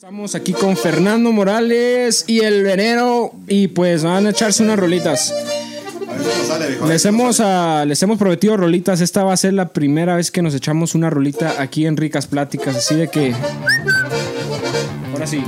Estamos 0.00 0.34
aquí 0.34 0.54
con 0.54 0.78
Fernando 0.78 1.30
Morales 1.30 2.24
y 2.26 2.40
el 2.40 2.62
veneno 2.62 3.32
y 3.46 3.68
pues 3.68 4.02
van 4.02 4.26
a 4.26 4.30
echarse 4.30 4.62
unas 4.62 4.78
rolitas. 4.78 5.34
Les 6.88 7.04
hemos, 7.04 7.38
ah, 7.40 7.84
les 7.86 8.02
hemos 8.02 8.16
prometido 8.16 8.56
rolitas. 8.56 9.02
Esta 9.02 9.24
va 9.24 9.34
a 9.34 9.36
ser 9.36 9.52
la 9.52 9.74
primera 9.74 10.16
vez 10.16 10.30
que 10.30 10.40
nos 10.40 10.54
echamos 10.54 10.94
una 10.94 11.10
rolita 11.10 11.60
aquí 11.60 11.84
en 11.84 11.98
Ricas 11.98 12.26
Pláticas. 12.26 12.76
Así 12.76 12.94
de 12.94 13.08
que. 13.08 13.34
Ahora 15.12 15.26
sí. 15.26 15.44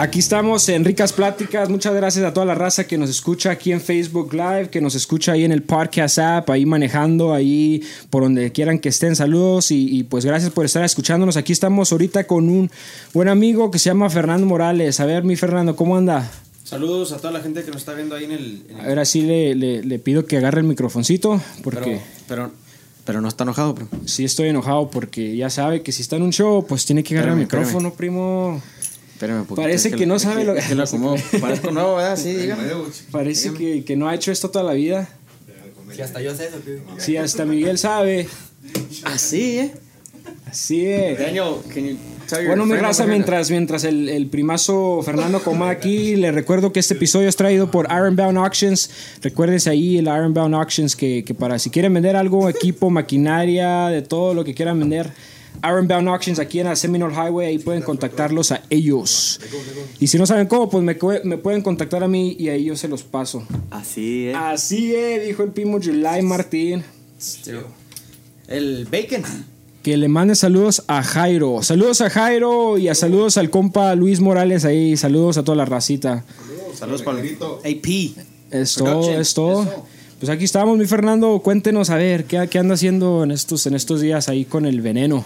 Aquí 0.00 0.20
estamos 0.20 0.68
en 0.68 0.84
Ricas 0.84 1.12
Pláticas. 1.12 1.68
Muchas 1.68 1.92
gracias 1.92 2.24
a 2.24 2.32
toda 2.32 2.46
la 2.46 2.54
raza 2.54 2.86
que 2.86 2.96
nos 2.96 3.10
escucha 3.10 3.50
aquí 3.50 3.72
en 3.72 3.80
Facebook 3.80 4.32
Live, 4.32 4.68
que 4.70 4.80
nos 4.80 4.94
escucha 4.94 5.32
ahí 5.32 5.44
en 5.44 5.50
el 5.50 5.64
podcast 5.64 6.18
app, 6.20 6.50
ahí 6.50 6.64
manejando, 6.66 7.34
ahí 7.34 7.82
por 8.08 8.22
donde 8.22 8.52
quieran 8.52 8.78
que 8.78 8.90
estén. 8.90 9.16
Saludos 9.16 9.72
y, 9.72 9.98
y, 9.98 10.04
pues 10.04 10.24
gracias 10.24 10.52
por 10.52 10.64
estar 10.64 10.84
escuchándonos. 10.84 11.36
Aquí 11.36 11.52
estamos 11.52 11.90
ahorita 11.90 12.28
con 12.28 12.48
un 12.48 12.70
buen 13.12 13.26
amigo 13.28 13.72
que 13.72 13.80
se 13.80 13.86
llama 13.90 14.08
Fernando 14.08 14.46
Morales. 14.46 15.00
A 15.00 15.04
ver, 15.06 15.24
mi 15.24 15.34
Fernando, 15.34 15.74
¿cómo 15.74 15.96
anda? 15.96 16.30
Saludos 16.62 17.10
a 17.10 17.16
toda 17.16 17.32
la 17.32 17.40
gente 17.40 17.64
que 17.64 17.68
nos 17.72 17.78
está 17.78 17.94
viendo 17.94 18.14
ahí 18.14 18.24
en 18.24 18.32
el. 18.32 18.62
en 18.68 18.76
el- 18.76 18.80
A 18.84 18.88
ver, 18.88 18.98
así 19.00 19.22
le, 19.22 19.56
le- 19.56 19.82
le 19.82 19.98
pido 19.98 20.26
que 20.26 20.36
agarre 20.36 20.60
el 20.60 20.66
microfoncito 20.68 21.40
porque 21.64 21.80
pero, 21.80 22.00
pero, 22.28 22.50
pero 23.04 23.20
no 23.20 23.26
está 23.26 23.42
enojado, 23.42 23.74
bro. 23.74 23.88
sí 24.04 24.24
estoy 24.24 24.48
enojado 24.48 24.90
porque 24.90 25.34
ya 25.36 25.50
sabe 25.50 25.82
que 25.82 25.90
si 25.90 26.02
está 26.02 26.14
en 26.16 26.22
un 26.22 26.30
show, 26.32 26.64
pues 26.68 26.84
tiene 26.84 27.02
que 27.02 27.14
agarrar 27.16 27.36
el 27.36 27.42
Espérame, 27.42 27.64
micrófono, 27.66 27.94
primo. 27.94 28.62
Espérame 29.18 29.40
un 29.40 29.46
poquito. 29.46 29.62
Parece 29.62 29.88
es 29.88 29.96
que 29.96 30.06
no 30.06 30.16
sabe 30.20 30.44
lo 30.44 30.54
que- 30.54 30.74
lo 30.76 30.82
acomodo. 30.84 31.16
Parezco 31.40 31.72
nuevo, 31.72 31.96
¿verdad? 31.96 32.16
Sí, 32.16 32.34
dígame. 32.34 32.62
Parece 33.10 33.52
que, 33.52 33.82
que 33.84 33.96
no 33.96 34.08
ha 34.08 34.14
hecho 34.14 34.30
esto 34.30 34.48
toda 34.48 34.64
la 34.64 34.74
vida. 34.74 35.08
Si 35.92 36.00
hasta 36.02 36.20
yo 36.22 36.34
sé 36.36 36.46
eso, 36.46 36.58
tío. 36.58 36.76
Sí, 36.98 37.16
hasta 37.16 37.44
Miguel 37.44 37.78
sabe. 37.78 38.28
Así, 39.04 39.58
¿eh? 39.58 39.72
Así 40.46 40.86
es. 40.86 41.18
Daniel, 41.18 41.54
can 41.74 41.84
you 41.84 41.96
tell 42.28 42.38
your 42.38 42.46
Bueno, 42.48 42.64
mi 42.66 42.76
raza, 42.76 43.06
mientras, 43.06 43.50
mientras 43.50 43.82
el, 43.84 44.08
el 44.08 44.28
primazo 44.28 45.02
Fernando 45.02 45.42
coma 45.42 45.70
aquí, 45.70 46.14
le 46.16 46.30
recuerdo 46.30 46.72
que 46.72 46.78
este 46.80 46.94
episodio 46.94 47.28
es 47.28 47.34
traído 47.36 47.70
por 47.72 47.86
Ironbound 47.90 48.38
Auctions. 48.38 48.88
Recuérdense 49.22 49.68
ahí 49.70 49.98
el 49.98 50.04
Ironbound 50.04 50.54
Auctions 50.54 50.94
que, 50.94 51.24
que 51.24 51.34
para 51.34 51.58
si 51.58 51.70
quieren 51.70 51.92
vender 51.92 52.14
algo, 52.16 52.48
equipo, 52.48 52.88
maquinaria, 52.90 53.88
de 53.88 54.02
todo 54.02 54.32
lo 54.34 54.44
que 54.44 54.54
quieran 54.54 54.78
vender. 54.78 55.10
Ironbound 55.62 56.08
Auctions 56.08 56.38
aquí 56.38 56.60
en 56.60 56.66
la 56.66 56.76
Seminole 56.76 57.14
Highway, 57.14 57.48
ahí 57.48 57.58
pueden 57.58 57.82
contactarlos 57.82 58.52
a 58.52 58.62
ellos. 58.70 59.40
Y 59.98 60.06
si 60.06 60.18
no 60.18 60.26
saben 60.26 60.46
cómo, 60.46 60.68
pues 60.68 60.84
me, 60.84 61.36
pueden 61.38 61.62
contactar 61.62 62.02
a 62.04 62.08
mí 62.08 62.36
y 62.38 62.48
ahí 62.48 62.64
yo 62.64 62.76
se 62.76 62.88
los 62.88 63.02
paso. 63.02 63.44
Así, 63.70 64.28
eh. 64.28 64.34
Así 64.34 64.94
es, 64.94 65.26
dijo 65.26 65.42
el 65.42 65.50
primo 65.50 65.78
July 65.82 66.22
Martín. 66.22 66.84
El 68.46 68.86
bacon. 68.90 69.22
Que 69.82 69.96
le 69.96 70.08
mande 70.08 70.34
saludos 70.34 70.84
a 70.86 71.02
Jairo. 71.02 71.62
Saludos 71.62 72.00
a 72.00 72.10
Jairo 72.10 72.78
y 72.78 72.88
a 72.88 72.94
saludos 72.94 73.36
al 73.36 73.50
compa 73.50 73.94
Luis 73.94 74.20
Morales 74.20 74.64
ahí. 74.64 74.96
Saludos 74.96 75.38
a 75.38 75.44
toda 75.44 75.56
la 75.56 75.64
racita. 75.64 76.24
Saludos 76.74 77.02
para 77.02 77.20
el 77.20 77.36
AP. 77.36 77.86
Es 78.50 78.74
todo, 78.74 79.10
es 79.10 79.34
todo. 79.34 79.86
Pues 80.18 80.30
aquí 80.30 80.44
estamos, 80.44 80.76
mi 80.78 80.86
Fernando. 80.86 81.40
Cuéntenos 81.40 81.90
a 81.90 81.96
ver 81.96 82.24
qué, 82.24 82.48
qué 82.50 82.58
anda 82.58 82.74
haciendo 82.74 83.22
en 83.22 83.30
estos, 83.30 83.66
en 83.66 83.74
estos 83.74 84.00
días 84.00 84.28
ahí 84.28 84.44
con 84.44 84.66
el 84.66 84.80
veneno. 84.80 85.24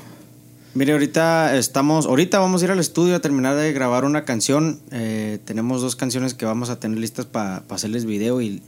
Mire, 0.75 0.93
ahorita 0.93 1.57
estamos, 1.57 2.07
ahorita 2.07 2.39
vamos 2.39 2.63
a 2.63 2.65
ir 2.65 2.71
al 2.71 2.79
estudio 2.79 3.15
a 3.17 3.21
terminar 3.21 3.57
de 3.57 3.73
grabar 3.75 4.05
una 4.07 4.25
canción. 4.25 4.81
Eh, 4.91 5.39
tenemos 5.45 5.83
dos 5.83 5.97
canciones 5.97 6.33
que 6.33 6.47
vamos 6.47 6.71
a 6.71 6.81
tener 6.81 6.99
listas 6.99 7.27
para 7.27 7.63
hacerles 7.69 8.07
video 8.07 8.41
y 8.41 8.63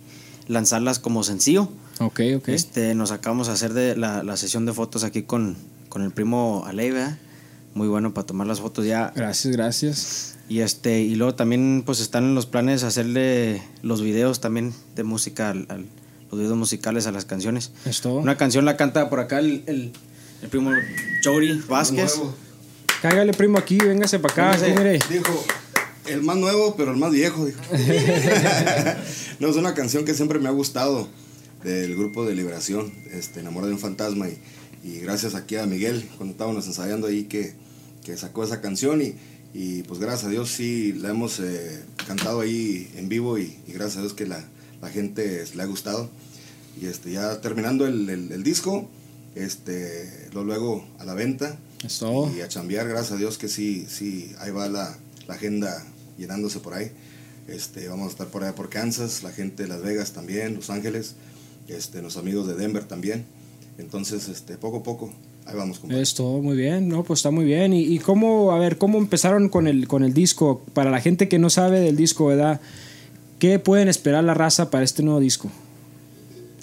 lanzarlas 0.46 0.98
como 0.98 1.22
sencillo. 1.24 1.70
Ok, 2.00 2.20
ok. 2.36 2.48
Este, 2.50 2.94
nos 2.94 3.10
acabamos 3.10 3.46
de 3.46 3.54
hacer 3.54 3.72
de 3.72 3.96
la, 3.96 4.22
la 4.22 4.36
sesión 4.36 4.66
de 4.66 4.74
fotos 4.74 5.02
aquí 5.02 5.22
con, 5.22 5.56
con 5.88 6.02
el 6.02 6.10
primo 6.10 6.64
¿verdad? 6.74 7.16
Muy 7.72 7.88
bueno 7.88 8.12
para 8.12 8.26
tomar 8.26 8.46
las 8.46 8.60
fotos 8.60 8.84
ya. 8.84 9.10
Gracias, 9.16 9.52
gracias. 9.56 10.36
Y 10.46 10.60
este, 10.60 11.00
y 11.00 11.14
luego 11.14 11.34
también 11.34 11.84
pues 11.86 12.00
están 12.00 12.24
en 12.24 12.34
los 12.34 12.44
planes 12.44 12.82
hacerle 12.82 13.62
los 13.82 14.02
videos 14.02 14.40
también 14.40 14.74
de 14.94 15.04
música, 15.04 15.50
al- 15.50 15.66
al- 15.70 15.86
los 16.30 16.38
videos 16.40 16.56
musicales 16.56 17.06
a 17.06 17.12
las 17.12 17.24
canciones. 17.24 17.72
Es 17.86 18.02
todo. 18.02 18.16
Una 18.18 18.36
canción 18.36 18.66
la 18.66 18.76
canta 18.76 19.08
por 19.08 19.20
acá 19.20 19.38
el, 19.38 19.62
el, 19.66 19.92
el 20.44 20.50
primo 20.50 20.70
Jody 21.24 21.60
Vázquez. 21.68 22.20
Cáigale, 23.02 23.32
primo, 23.32 23.58
aquí. 23.58 23.78
Véngase 23.78 24.18
para 24.18 24.32
acá. 24.32 24.44
Véngase. 24.56 24.72
aquí, 24.72 24.78
mire. 24.78 24.98
Dijo, 25.10 25.44
el 26.06 26.22
más 26.22 26.36
nuevo, 26.36 26.76
pero 26.76 26.92
el 26.92 26.96
más 26.98 27.10
viejo, 27.12 27.44
dijo. 27.46 27.60
no, 29.40 29.48
es 29.48 29.56
una 29.56 29.74
canción 29.74 30.04
que 30.04 30.14
siempre 30.14 30.38
me 30.38 30.48
ha 30.48 30.52
gustado 30.52 31.08
del 31.62 31.96
grupo 31.96 32.24
de 32.26 32.34
Liberación, 32.34 32.92
este, 33.12 33.40
Enamorado 33.40 33.68
de 33.68 33.74
un 33.74 33.80
Fantasma. 33.80 34.28
Y, 34.28 34.38
y 34.84 35.00
gracias 35.00 35.34
aquí 35.34 35.56
a 35.56 35.66
Miguel, 35.66 36.08
cuando 36.16 36.32
estábamos 36.32 36.66
ensayando 36.66 37.06
ahí, 37.06 37.24
que, 37.24 37.54
que 38.04 38.16
sacó 38.16 38.44
esa 38.44 38.60
canción. 38.60 39.00
Y, 39.02 39.14
y 39.54 39.82
pues 39.84 40.00
gracias 40.00 40.24
a 40.24 40.28
Dios 40.28 40.50
sí 40.50 40.92
la 40.94 41.10
hemos 41.10 41.40
eh, 41.40 41.82
cantado 42.06 42.40
ahí 42.40 42.90
en 42.96 43.08
vivo 43.08 43.38
y, 43.38 43.56
y 43.66 43.72
gracias 43.72 43.98
a 43.98 44.00
Dios 44.00 44.12
que 44.14 44.26
la, 44.26 44.44
la 44.82 44.88
gente 44.90 45.44
le 45.54 45.62
ha 45.62 45.66
gustado. 45.66 46.10
Y 46.80 46.86
este, 46.86 47.12
ya 47.12 47.40
terminando 47.40 47.86
el, 47.86 48.10
el- 48.10 48.32
el 48.32 48.42
disco, 48.42 48.90
este, 49.34 50.28
lo 50.32 50.44
luego 50.44 50.86
a 50.98 51.04
la 51.04 51.14
venta. 51.14 51.58
Es 51.84 51.98
todo. 51.98 52.34
Y 52.34 52.40
a 52.40 52.48
chambear, 52.48 52.88
gracias 52.88 53.12
a 53.12 53.16
Dios 53.16 53.38
que 53.38 53.48
sí, 53.48 53.86
sí, 53.88 54.32
ahí 54.38 54.50
va 54.50 54.68
la, 54.68 54.96
la 55.26 55.34
agenda 55.34 55.84
llenándose 56.18 56.60
por 56.60 56.74
ahí. 56.74 56.90
Este, 57.46 57.88
vamos 57.88 58.06
a 58.06 58.10
estar 58.10 58.26
por 58.28 58.42
allá 58.42 58.54
por 58.54 58.70
Kansas, 58.70 59.22
la 59.22 59.30
gente 59.30 59.64
de 59.64 59.68
Las 59.68 59.82
Vegas 59.82 60.12
también, 60.12 60.54
Los 60.54 60.70
Ángeles, 60.70 61.14
este, 61.68 62.00
los 62.00 62.16
amigos 62.16 62.46
de 62.46 62.54
Denver 62.54 62.84
también. 62.84 63.26
Entonces, 63.76 64.28
este, 64.28 64.56
poco 64.56 64.78
a 64.78 64.82
poco, 64.82 65.12
ahí 65.46 65.54
vamos. 65.56 65.78
compadre. 65.78 66.02
Es 66.02 66.14
todo 66.14 66.40
muy 66.40 66.56
bien, 66.56 66.88
no, 66.88 67.04
pues 67.04 67.18
está 67.18 67.30
muy 67.30 67.44
bien. 67.44 67.72
¿Y, 67.74 67.82
y 67.82 67.98
cómo, 67.98 68.52
a 68.52 68.58
ver, 68.58 68.78
cómo 68.78 68.98
empezaron 68.98 69.48
con 69.48 69.66
el, 69.66 69.88
con 69.88 70.04
el 70.04 70.14
disco? 70.14 70.62
Para 70.72 70.90
la 70.90 71.00
gente 71.00 71.28
que 71.28 71.38
no 71.38 71.50
sabe 71.50 71.80
del 71.80 71.96
disco, 71.96 72.26
¿verdad? 72.26 72.60
¿Qué 73.38 73.58
pueden 73.58 73.88
esperar 73.88 74.24
la 74.24 74.32
raza 74.32 74.70
para 74.70 74.84
este 74.84 75.02
nuevo 75.02 75.20
disco? 75.20 75.50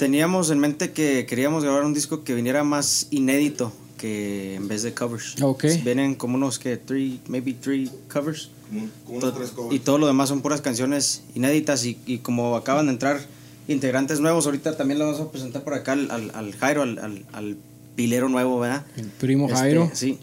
Teníamos 0.02 0.50
en 0.50 0.58
mente 0.58 0.94
que 0.94 1.28
queríamos 1.28 1.64
grabar 1.64 1.84
un 1.86 1.94
disco 1.94 2.24
que 2.24 2.34
viniera 2.34 2.64
más 2.64 3.06
inédito 3.12 3.72
que 4.00 4.56
en 4.56 4.68
vez 4.68 4.82
de 4.82 4.96
covers. 4.96 5.36
Ok. 5.44 5.66
Vienen 5.84 6.16
como 6.16 6.38
unos 6.38 6.58
que 6.58 6.76
three, 6.78 7.20
maybe 7.28 7.54
three 7.54 7.88
covers. 8.12 8.50
Como, 8.68 8.88
como 9.06 9.18
unos 9.20 9.32
To- 9.32 9.38
tres 9.38 9.52
covers. 9.52 9.76
y 9.76 9.80
todo 9.80 10.00
lo 10.00 10.08
demás 10.08 10.30
son 10.30 10.42
puras 10.42 10.60
canciones 10.62 11.22
inéditas 11.36 11.86
y, 11.86 12.00
y 12.08 12.18
como 12.18 12.56
acaban 12.56 12.88
de 12.88 12.94
entrar 12.94 13.20
integrantes 13.68 14.20
nuevos, 14.20 14.48
ahorita 14.48 14.76
también 14.76 14.98
le 14.98 15.06
vamos 15.06 15.22
a 15.22 15.30
presentar 15.30 15.64
por 15.64 15.76
acá 15.76 15.92
al, 15.92 16.10
al, 16.10 16.32
al 16.34 16.56
Jairo, 16.56 16.82
al, 16.82 16.98
al, 16.98 17.24
al 17.32 17.58
pilero 17.96 18.28
nuevo, 18.28 18.60
¿verdad? 18.60 18.84
El 18.98 19.06
primo 19.06 19.46
Este, 19.46 19.60
Jairo. 19.60 19.92
sí. 19.94 20.18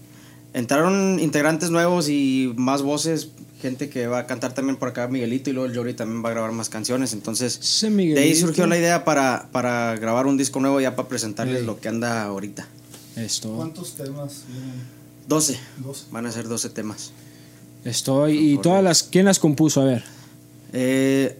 Entraron 0.54 1.20
integrantes 1.20 1.70
nuevos 1.70 2.08
y 2.08 2.52
más 2.56 2.82
voces, 2.82 3.28
gente 3.60 3.88
que 3.88 4.06
va 4.06 4.20
a 4.20 4.26
cantar 4.26 4.54
también 4.54 4.76
por 4.76 4.88
acá, 4.88 5.08
Miguelito, 5.08 5.50
y 5.50 5.52
luego 5.52 5.68
el 5.68 5.76
Jory 5.76 5.94
también 5.94 6.24
va 6.24 6.30
a 6.30 6.32
grabar 6.32 6.52
más 6.52 6.68
canciones. 6.68 7.12
Entonces, 7.12 7.82
de 7.82 8.18
ahí 8.18 8.34
surgió 8.34 8.66
la 8.66 8.78
idea 8.78 9.04
para, 9.04 9.48
para 9.52 9.96
grabar 9.96 10.26
un 10.26 10.36
disco 10.36 10.60
nuevo 10.60 10.80
ya 10.80 10.96
para 10.96 11.08
presentarles 11.08 11.64
lo 11.64 11.80
que 11.80 11.88
anda 11.88 12.22
ahorita. 12.22 12.68
Es 13.16 13.40
todo. 13.40 13.56
¿Cuántos 13.56 13.94
temas 13.94 14.44
vienen? 14.48 14.98
12. 15.26 15.58
Dos. 15.78 16.06
Van 16.10 16.26
a 16.26 16.32
ser 16.32 16.48
12 16.48 16.70
temas. 16.70 17.12
Estoy. 17.84 18.52
¿Y 18.52 18.58
todas 18.58 18.82
las. 18.82 19.02
¿Quién 19.02 19.26
las 19.26 19.38
compuso? 19.38 19.82
A 19.82 19.84
ver. 19.84 20.04
Eh, 20.72 21.36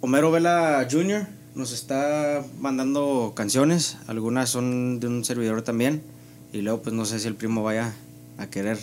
Homero 0.00 0.30
Vela 0.30 0.86
Jr. 0.90 1.26
nos 1.54 1.72
está 1.72 2.44
mandando 2.60 3.32
canciones. 3.34 3.96
Algunas 4.06 4.50
son 4.50 5.00
de 5.00 5.08
un 5.08 5.24
servidor 5.24 5.62
también. 5.62 6.02
Y 6.52 6.60
luego, 6.60 6.82
pues 6.82 6.94
no 6.94 7.04
sé 7.04 7.18
si 7.18 7.26
el 7.26 7.34
primo 7.34 7.62
vaya 7.62 7.94
a 8.38 8.46
querer. 8.46 8.78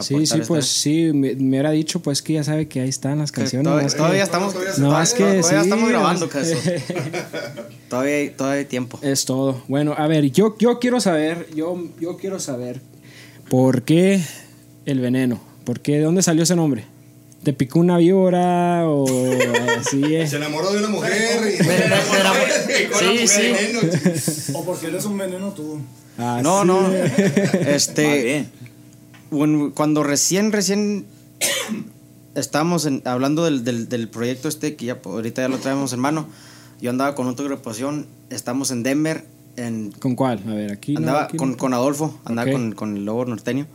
Sí, 0.00 0.14
sí, 0.18 0.22
esta 0.22 0.38
pues 0.46 0.66
sí, 0.66 1.10
me, 1.12 1.34
me 1.34 1.48
hubiera 1.50 1.70
dicho 1.72 2.00
pues 2.00 2.22
que 2.22 2.34
ya 2.34 2.44
sabe 2.44 2.68
que 2.68 2.80
ahí 2.80 2.88
están 2.88 3.18
las 3.18 3.32
canciones. 3.32 3.64
todavía, 3.64 3.88
que- 3.88 3.96
todavía 3.96 4.22
estamos, 4.22 4.54
No, 4.78 4.90
más 4.92 5.12
que 5.12 5.24
todavía 5.24 5.42
sí, 5.42 5.54
estamos 5.56 5.88
grabando, 5.88 6.28
caso. 6.28 6.54
todavía, 7.88 8.14
hay- 8.16 8.30
todavía 8.30 8.58
hay 8.60 8.64
tiempo. 8.66 8.98
Es 9.02 9.24
todo. 9.24 9.62
Bueno, 9.68 9.94
a 9.96 10.06
ver, 10.06 10.30
yo, 10.30 10.56
yo 10.58 10.78
quiero 10.78 11.00
saber, 11.00 11.48
yo, 11.54 11.76
yo 12.00 12.16
quiero 12.16 12.38
saber 12.40 12.80
por 13.48 13.82
qué 13.82 14.22
el 14.86 15.00
veneno. 15.00 15.40
¿Por 15.64 15.80
qué? 15.80 15.98
¿De 15.98 16.04
dónde 16.04 16.22
salió 16.22 16.42
ese 16.44 16.56
nombre? 16.56 16.84
¿Te 17.42 17.52
picó 17.52 17.80
una 17.80 17.96
víbora 17.98 18.82
o 18.88 19.06
así 19.78 20.02
es? 20.14 20.30
Se 20.30 20.36
enamoró 20.36 20.72
de 20.72 20.78
una 20.78 20.88
mujer 20.88 21.40
y... 21.48 21.62
Sí, 22.98 23.28
sí. 23.28 24.52
O 24.54 24.64
porque 24.64 24.86
eres 24.88 25.04
un 25.04 25.16
veneno 25.18 25.50
tú. 25.52 25.80
Así 26.18 26.42
No, 26.42 26.64
no. 26.64 26.92
es. 26.94 27.18
Este. 27.66 28.46
Cuando 29.30 30.02
recién, 30.02 30.52
recién 30.52 31.06
estábamos 32.34 32.86
en- 32.86 33.02
hablando 33.04 33.44
del, 33.44 33.64
del, 33.64 33.88
del 33.88 34.08
proyecto 34.08 34.48
este, 34.48 34.76
que 34.76 34.86
ya 34.86 34.98
ahorita 35.04 35.42
ya 35.42 35.48
lo 35.48 35.58
traemos 35.58 35.92
en 35.92 36.00
mano. 36.00 36.26
Yo 36.80 36.90
andaba 36.90 37.14
con 37.14 37.26
otra 37.28 37.44
agrupación, 37.44 38.06
estamos 38.30 38.70
en 38.70 38.82
Denver, 38.82 39.24
en, 39.56 39.92
¿Con 39.92 40.14
cuál? 40.16 40.42
A 40.48 40.54
ver, 40.54 40.72
aquí. 40.72 40.94
no, 40.94 41.00
andaba 41.00 41.24
aquí 41.24 41.36
con, 41.36 41.50
no. 41.52 41.56
con 41.56 41.74
Adolfo, 41.74 42.18
andaba 42.24 42.48
Ok. 42.50 42.52
con, 42.56 42.72
con 42.72 42.96
el 42.96 43.04
lobo 43.04 43.24
norteño. 43.26 43.66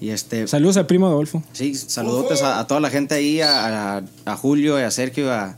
Y 0.00 0.10
este, 0.10 0.46
Saludos 0.46 0.76
al 0.78 0.86
primo 0.86 1.06
Adolfo. 1.08 1.42
sí, 1.52 1.74
saludotes 1.74 2.42
a, 2.42 2.58
a 2.58 2.66
toda 2.66 2.80
la 2.80 2.88
gente 2.90 3.14
ahí, 3.14 3.40
a, 3.40 3.98
a- 3.98 4.02
a 4.24 4.36
Julio, 4.36 4.76
a 4.76 4.90
Sergio, 4.90 5.32
a- 5.32 5.56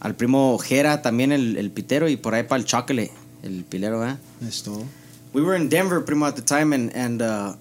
al 0.00 0.14
primo 0.16 0.58
Jera, 0.58 1.00
también 1.02 1.32
el, 1.32 1.56
el 1.56 1.70
pitero, 1.70 2.08
y 2.08 2.16
por 2.16 2.34
ahí 2.34 2.42
para 2.42 2.58
el 2.60 2.66
Chocolate, 2.66 3.12
el 3.42 3.64
pilero, 3.64 4.06
¿eh? 4.06 4.16
Es 4.46 4.62
todo. 4.62 4.82
We 5.32 5.40
were 5.42 5.56
in 5.58 5.68
Denver, 5.70 6.04
primo, 6.04 6.26
at 6.26 6.34
the 6.34 6.42
time, 6.42 6.74
and, 6.74 6.94
and 6.94 7.22
uh, 7.22 7.54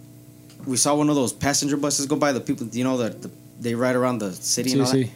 we 0.68 0.78
saw 0.78 0.96
one 0.96 1.10
of 1.10 1.16
those 1.16 1.34
passenger 1.34 1.78
buses 1.78 2.06
go 2.08 2.16
by, 2.16 2.32
the 2.34 2.40
people, 2.40 2.68
you 2.72 2.84
know, 2.84 2.98
that 2.98 3.22
the, 3.22 3.30
they 3.60 3.76
ride 3.76 3.96
around 3.96 4.20
the 4.20 4.32
city 4.34 4.70
Sí, 4.70 4.74
and 4.74 4.82
all 4.82 4.88
sí. 4.88 5.04
that. 5.06 5.12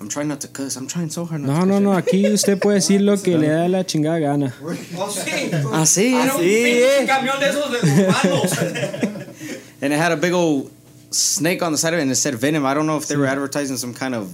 I'm 0.00 0.08
trying 0.08 0.28
not 0.28 0.40
to 0.40 0.48
cuss, 0.48 0.76
I'm 0.76 0.86
trying 0.86 1.08
so 1.08 1.24
hard 1.24 1.40
not 1.42 1.48
No, 1.48 1.60
to 1.60 1.66
no, 1.66 1.74
cuss. 1.74 1.82
no, 1.82 1.92
aquí 2.20 2.26
usted 2.32 2.58
puede 2.60 2.76
decir 2.76 3.00
lo 3.00 3.16
que 3.16 3.38
le 3.38 3.48
da 3.48 3.68
la 3.68 3.84
chingada 3.86 4.18
gana. 4.20 4.52
Oh, 4.96 5.08
sí. 5.08 5.50
Ah, 5.72 5.86
sí, 5.86 6.14
Era 6.14 6.34
un 6.34 6.40
sí, 6.42 6.64
eh. 6.82 7.04
camión 7.06 7.38
de 7.40 7.48
esos 7.48 7.70
de 7.70 7.78
urbanos. 7.78 8.58
And 9.82 9.92
it 9.92 9.98
had 9.98 10.12
a 10.12 10.16
big 10.16 10.32
old 10.32 10.70
snake 11.10 11.62
on 11.62 11.72
the 11.72 11.78
side 11.78 11.92
of 11.94 11.98
it, 11.98 12.02
and 12.02 12.10
it 12.10 12.16
said 12.16 12.34
Venom. 12.34 12.64
I 12.66 12.74
don't 12.74 12.86
know 12.86 12.96
if 12.96 13.06
they 13.06 13.16
were 13.16 13.26
advertising 13.26 13.76
some 13.76 13.94
kind 13.94 14.14
of 14.14 14.30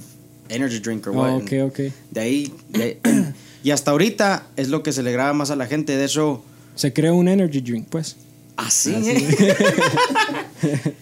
energy 0.48 0.78
drink 0.80 1.06
or 1.06 1.12
what. 1.12 1.30
Oh, 1.30 1.36
and 1.38 1.42
ok, 1.46 1.52
ok. 1.70 1.92
De 2.12 2.20
ahí, 2.20 2.52
de- 2.70 2.98
y 3.62 3.70
hasta 3.70 3.90
ahorita 3.90 4.44
es 4.56 4.68
lo 4.68 4.82
que 4.82 4.92
se 4.92 5.02
le 5.02 5.12
graba 5.12 5.32
más 5.34 5.50
a 5.50 5.56
la 5.56 5.66
gente. 5.66 5.96
De 5.96 6.04
hecho, 6.04 6.42
Se 6.74 6.92
creó 6.92 7.14
un 7.16 7.28
energy 7.28 7.60
drink, 7.60 7.88
pues. 7.90 8.16
Así, 8.56 8.92
¿eh? 8.94 10.56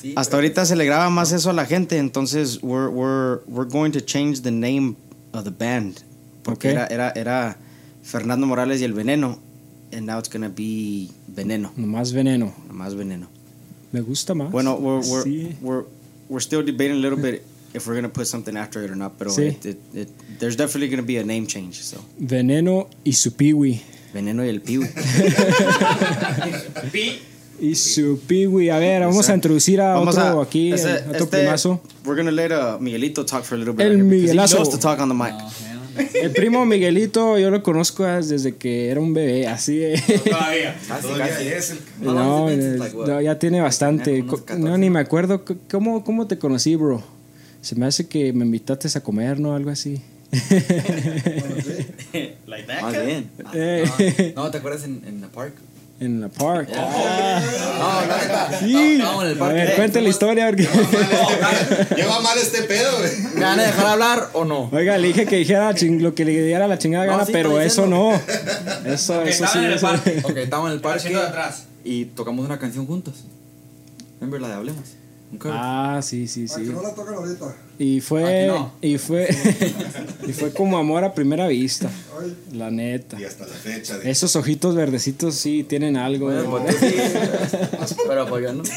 Sí, 0.00 0.12
Hasta 0.14 0.36
ahorita 0.36 0.64
se 0.64 0.76
le 0.76 0.84
graba 0.84 1.10
más 1.10 1.32
eso 1.32 1.50
a 1.50 1.52
la 1.52 1.66
gente, 1.66 1.98
entonces 1.98 2.60
we're, 2.62 2.86
we're, 2.88 3.40
we're 3.48 3.68
going 3.68 3.90
to 3.90 4.00
change 4.00 4.42
the 4.42 4.50
name 4.52 4.94
of 5.32 5.42
the 5.42 5.50
band. 5.50 6.02
Porque 6.44 6.68
era, 6.70 6.86
era, 6.86 7.10
era 7.16 7.56
Fernando 8.04 8.46
Morales 8.46 8.80
y 8.80 8.84
el 8.84 8.92
Veneno, 8.92 9.40
and 9.92 10.06
now 10.06 10.16
it's 10.20 10.28
gonna 10.28 10.48
be 10.48 11.10
Veneno, 11.26 11.72
Nomás 11.76 12.12
veneno. 12.12 12.54
más 12.70 12.94
Veneno. 12.94 13.26
Me 13.90 14.00
gusta 14.00 14.34
más. 14.34 14.52
Bueno, 14.52 14.76
we're, 14.76 15.00
we're, 15.04 15.24
Sí. 15.24 15.56
we're, 15.60 15.82
we're 16.28 16.40
still 16.44 16.62
debating 16.64 16.98
a 16.98 17.00
little 17.00 17.18
bit 17.18 17.42
if 17.74 17.88
we're 17.88 17.96
gonna 17.96 18.08
put 18.08 18.28
something 18.28 18.56
after 18.56 18.84
it 18.84 18.92
or 18.92 18.96
not, 18.96 19.18
pero 19.18 19.32
Sí. 19.32 19.46
it, 19.48 19.66
it, 19.66 19.78
it, 19.94 20.08
there's 20.38 20.54
definitely 20.56 20.88
gonna 20.88 21.02
be 21.02 21.16
a 21.18 21.24
name 21.24 21.44
change, 21.48 21.82
so. 21.82 21.98
Veneno 22.20 22.88
y 23.04 23.14
su 23.14 23.32
piwi. 23.32 23.82
Veneno 24.14 24.44
y 24.44 24.48
el 24.48 24.60
Piwi. 24.62 24.86
Pi- 26.92 27.18
Y 27.60 27.74
su 27.74 28.20
piwi. 28.24 28.70
A 28.70 28.78
ver, 28.78 29.02
vamos 29.02 29.28
a 29.28 29.34
introducir 29.34 29.80
a 29.80 29.94
Vamos 29.94 30.16
otro 30.16 30.40
a- 30.40 30.44
aquí, 30.44 30.72
ese- 30.72 30.90
a 30.90 30.96
otro 31.10 31.24
este- 31.24 31.38
primazo. 31.38 31.80
We're 32.06 32.16
gonna 32.22 32.30
let 32.30 32.52
uh, 32.52 32.78
Miguelito 32.80 33.24
talk 33.26 33.42
for 33.42 33.56
a 33.56 33.58
little 33.58 33.74
bit. 33.74 33.84
El 33.84 33.98
Miguelazo. 34.04 34.62
He 34.62 34.70
to 34.70 34.78
talk 34.78 35.00
on 35.00 35.08
the 35.08 35.14
mic. 35.16 35.34
El 36.14 36.30
primo 36.30 36.64
Miguelito, 36.64 37.36
yo 37.38 37.50
lo 37.50 37.60
conozco 37.64 38.04
desde 38.04 38.54
que 38.54 38.88
era 38.90 39.00
un 39.00 39.12
bebé, 39.12 39.48
así 39.48 39.76
de... 39.78 40.00
Todavía. 40.24 40.76
Casi, 40.88 41.02
Todavía 41.02 41.28
casi. 41.28 41.48
es 41.48 41.70
el- 41.72 41.78
No, 42.00 42.48
eh, 42.48 42.78
no, 42.94 43.20
ya 43.20 43.36
tiene 43.40 43.60
bastante. 43.60 44.04
Tenía 44.04 44.20
como 44.20 44.34
unos 44.34 44.40
Co- 44.42 44.46
14. 44.46 44.70
No, 44.70 44.78
ni 44.78 44.90
me 44.90 45.00
acuerdo. 45.00 45.44
¿Cómo, 45.68 46.04
¿Cómo 46.04 46.28
te 46.28 46.38
conocí, 46.38 46.76
bro? 46.76 47.02
Se 47.60 47.74
me 47.74 47.86
hace 47.86 48.06
que 48.06 48.32
me 48.32 48.44
invitaste 48.44 48.96
a 48.96 49.00
comer, 49.00 49.40
¿no? 49.40 49.56
Algo 49.56 49.70
así. 49.70 50.00
Like 52.46 52.66
that. 52.66 52.82
Más 52.82 53.04
bien. 53.04 53.30
Eh, 53.54 54.32
No, 54.36 54.50
¿te 54.50 54.58
acuerdas 54.58 54.84
en, 54.84 55.02
en 55.06 55.20
la 55.20 55.28
park? 55.28 55.54
en 56.00 56.20
la 56.20 56.28
park. 56.28 56.68
No, 56.70 56.76
la 58.06 58.18
neta. 58.22 58.58
Sí. 58.60 58.98
No, 58.98 59.20
en 59.24 59.30
el 59.30 59.36
A 59.36 59.40
parque. 59.40 59.54
ver, 59.54 59.74
cuente 59.74 60.00
la 60.00 60.08
historia. 60.10 60.46
Porque... 60.46 60.62
Lleva 61.96 62.20
mal 62.20 62.38
este 62.38 62.62
pedo, 62.62 62.98
güey. 62.98 63.10
¿Me 63.34 63.40
van 63.40 63.58
a 63.58 63.62
dejar 63.64 63.86
hablar 63.86 64.28
o 64.32 64.44
no? 64.44 64.68
Oiga, 64.72 64.96
le 64.96 65.08
dije 65.08 65.26
que 65.26 65.36
dijera 65.36 65.72
ching- 65.74 65.98
lo 66.00 66.14
que 66.14 66.24
le 66.24 66.40
diera 66.40 66.68
la 66.68 66.78
chingada 66.78 67.04
No, 67.06 67.12
gana, 67.12 67.26
sí, 67.26 67.32
pero 67.32 67.60
eso 67.60 67.88
no. 67.88 68.12
Eso, 68.86 69.24
Que 69.24 69.30
eso 69.30 69.46
sí. 69.48 69.58
en 69.58 69.64
el 69.64 69.80
parque. 69.80 70.20
Ok, 70.24 70.36
estábamos 70.36 70.70
en 70.70 70.74
el 70.76 70.80
parque 70.80 70.98
Haciendo 70.98 71.20
de 71.20 71.26
atrás. 71.28 71.64
y 71.84 72.04
tocamos 72.04 72.46
una 72.46 72.60
canción 72.60 72.86
juntos. 72.86 73.24
Remember 74.20 74.40
la 74.40 74.48
de 74.48 74.54
Hablemos. 74.54 74.84
Ah, 75.50 76.00
sí, 76.02 76.26
sí, 76.26 76.46
Para 76.46 76.60
sí. 76.60 76.66
que 76.68 76.72
no 76.74 76.82
la 76.82 76.94
toquen 76.94 77.14
ahorita. 77.14 77.56
Y 77.78 78.00
fue, 78.00 78.46
no. 78.46 78.72
y 78.80 78.96
fue, 78.98 79.28
y 80.26 80.32
fue 80.32 80.52
como 80.52 80.78
amor 80.78 81.04
a 81.04 81.12
primera 81.14 81.46
vista, 81.48 81.90
Ay, 82.20 82.34
la 82.52 82.70
neta. 82.70 83.20
Y 83.20 83.24
hasta 83.24 83.46
la 83.46 83.54
fecha. 83.54 83.98
de- 83.98 84.10
Esos 84.10 84.34
ojitos 84.36 84.74
verdecitos 84.74 85.34
sí 85.34 85.64
tienen 85.64 85.96
algo. 85.98 86.26
Bueno, 86.26 86.40
eh. 86.68 86.74
pues 86.80 87.90
sí. 87.90 87.94
Pero 88.08 88.26
pues 88.26 88.42
yo 88.44 88.52
no. 88.54 88.62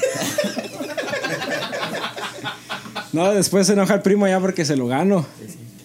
No, 3.13 3.31
después 3.33 3.67
se 3.67 3.73
enoja 3.73 3.95
el 3.95 4.01
primo 4.01 4.25
ya 4.27 4.39
porque 4.39 4.63
se 4.63 4.75
lo 4.77 4.87
gano. 4.87 5.25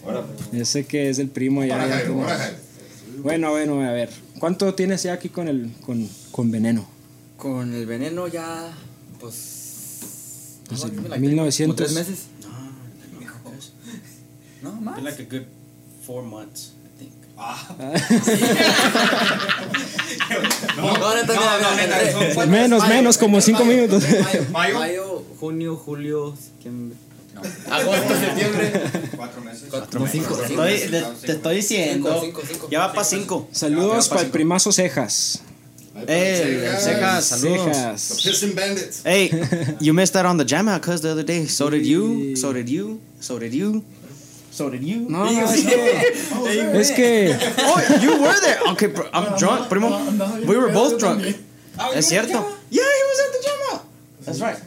Ahora, 0.04 0.24
Ese 0.52 0.86
que 0.86 1.10
es 1.10 1.18
el 1.18 1.28
primo 1.28 1.64
ya. 1.64 1.74
ahora, 1.74 1.88
ya 1.88 1.94
Jairo, 1.96 2.12
como-. 2.14 2.26
Bueno, 3.22 3.50
bueno, 3.50 3.80
a 3.82 3.92
ver. 3.92 4.10
¿Cuánto 4.38 4.74
tienes 4.74 5.02
ya 5.02 5.14
aquí 5.14 5.28
con 5.28 5.48
el 5.48 5.72
con, 5.84 6.08
con 6.30 6.50
veneno? 6.52 6.86
Con 7.36 7.74
el 7.74 7.84
veneno 7.86 8.28
ya, 8.28 8.72
pues... 9.18 9.65
Been, 10.68 11.08
like, 11.10 11.20
1900. 11.20 11.66
¿como 11.66 11.74
tres 11.74 11.92
meses? 11.92 12.26
No, 14.62 14.72
más. 14.72 15.02
like 15.02 15.20
a 15.22 15.24
good 15.24 15.46
four 16.04 16.22
months. 16.22 16.72
No, 20.76 20.82
No, 20.82 21.14
no, 21.14 21.26
son 21.26 21.36
cuatro- 22.34 22.46
Menos, 22.50 22.88
menos, 22.88 23.18
como 23.18 23.40
cinco 23.40 23.64
mayo, 23.64 23.76
minutos. 23.76 24.02
Mayo, 24.02 24.46
Mayo. 24.52 24.78
mayo, 24.78 25.24
junio, 25.40 25.76
julio, 25.76 26.34
septiembre. 26.36 26.96
No. 27.34 27.42
Agosto, 27.74 28.14
septiembre. 28.18 28.72
Cuatro 29.16 29.40
meses. 29.42 29.64
Cuatro, 29.70 30.06
cinco, 30.10 30.34
Te 30.36 30.48
cinco. 30.48 30.64
estoy, 30.64 30.90
te, 30.90 31.26
te 31.26 31.32
estoy 31.32 31.56
diciendo. 31.56 32.08
Cinco, 32.22 32.40
cinco, 32.42 32.42
cinco. 32.54 32.68
Ya 32.70 32.78
va 32.80 32.92
para 32.92 33.04
cinco. 33.04 33.48
Saludos 33.52 34.08
para 34.08 34.22
el 34.22 34.28
primazo 34.30 34.72
Cejas. 34.72 35.40
Hey, 36.06 36.64
el 36.66 36.76
Cejas, 36.76 37.24
saludos. 37.24 38.08
The 38.08 38.28
Piston 38.28 38.54
Bandits. 38.54 39.02
Hey, 39.02 39.30
you 39.80 39.94
missed 39.94 40.12
that 40.12 40.26
on 40.26 40.36
the 40.36 40.44
jam 40.44 40.68
out, 40.68 40.82
cuz 40.82 41.00
the 41.00 41.10
other 41.10 41.22
day. 41.22 41.46
So 41.46 41.70
did 41.70 41.86
you. 41.86 42.36
So 42.36 42.52
did 42.52 42.68
you. 42.68 43.00
So 43.20 43.38
did 43.38 43.54
you. 43.54 43.82
So 44.50 44.68
did 44.70 44.82
you. 44.82 45.08
No, 45.08 45.24
no, 45.24 45.44
es 45.44 45.64
que, 45.64 46.80
es 46.80 46.90
que 46.90 47.34
Oh, 47.58 47.98
you 48.00 48.20
were 48.20 48.40
there. 48.40 48.58
Okay, 48.72 48.86
bro, 48.88 49.08
I'm 49.12 49.38
drunk, 49.38 49.68
primo. 49.68 49.88
We 50.46 50.56
were 50.56 50.72
both 50.72 50.98
drunk. 50.98 51.24
Es 51.94 52.08
cierto. 52.08 52.44
Yeah, 52.70 52.82
he 52.82 53.02
was 53.04 53.20
at 53.20 53.32
the 53.32 53.40
jam 53.42 53.58
out. 53.72 53.84
That's 54.24 54.40
right. 54.40 54.58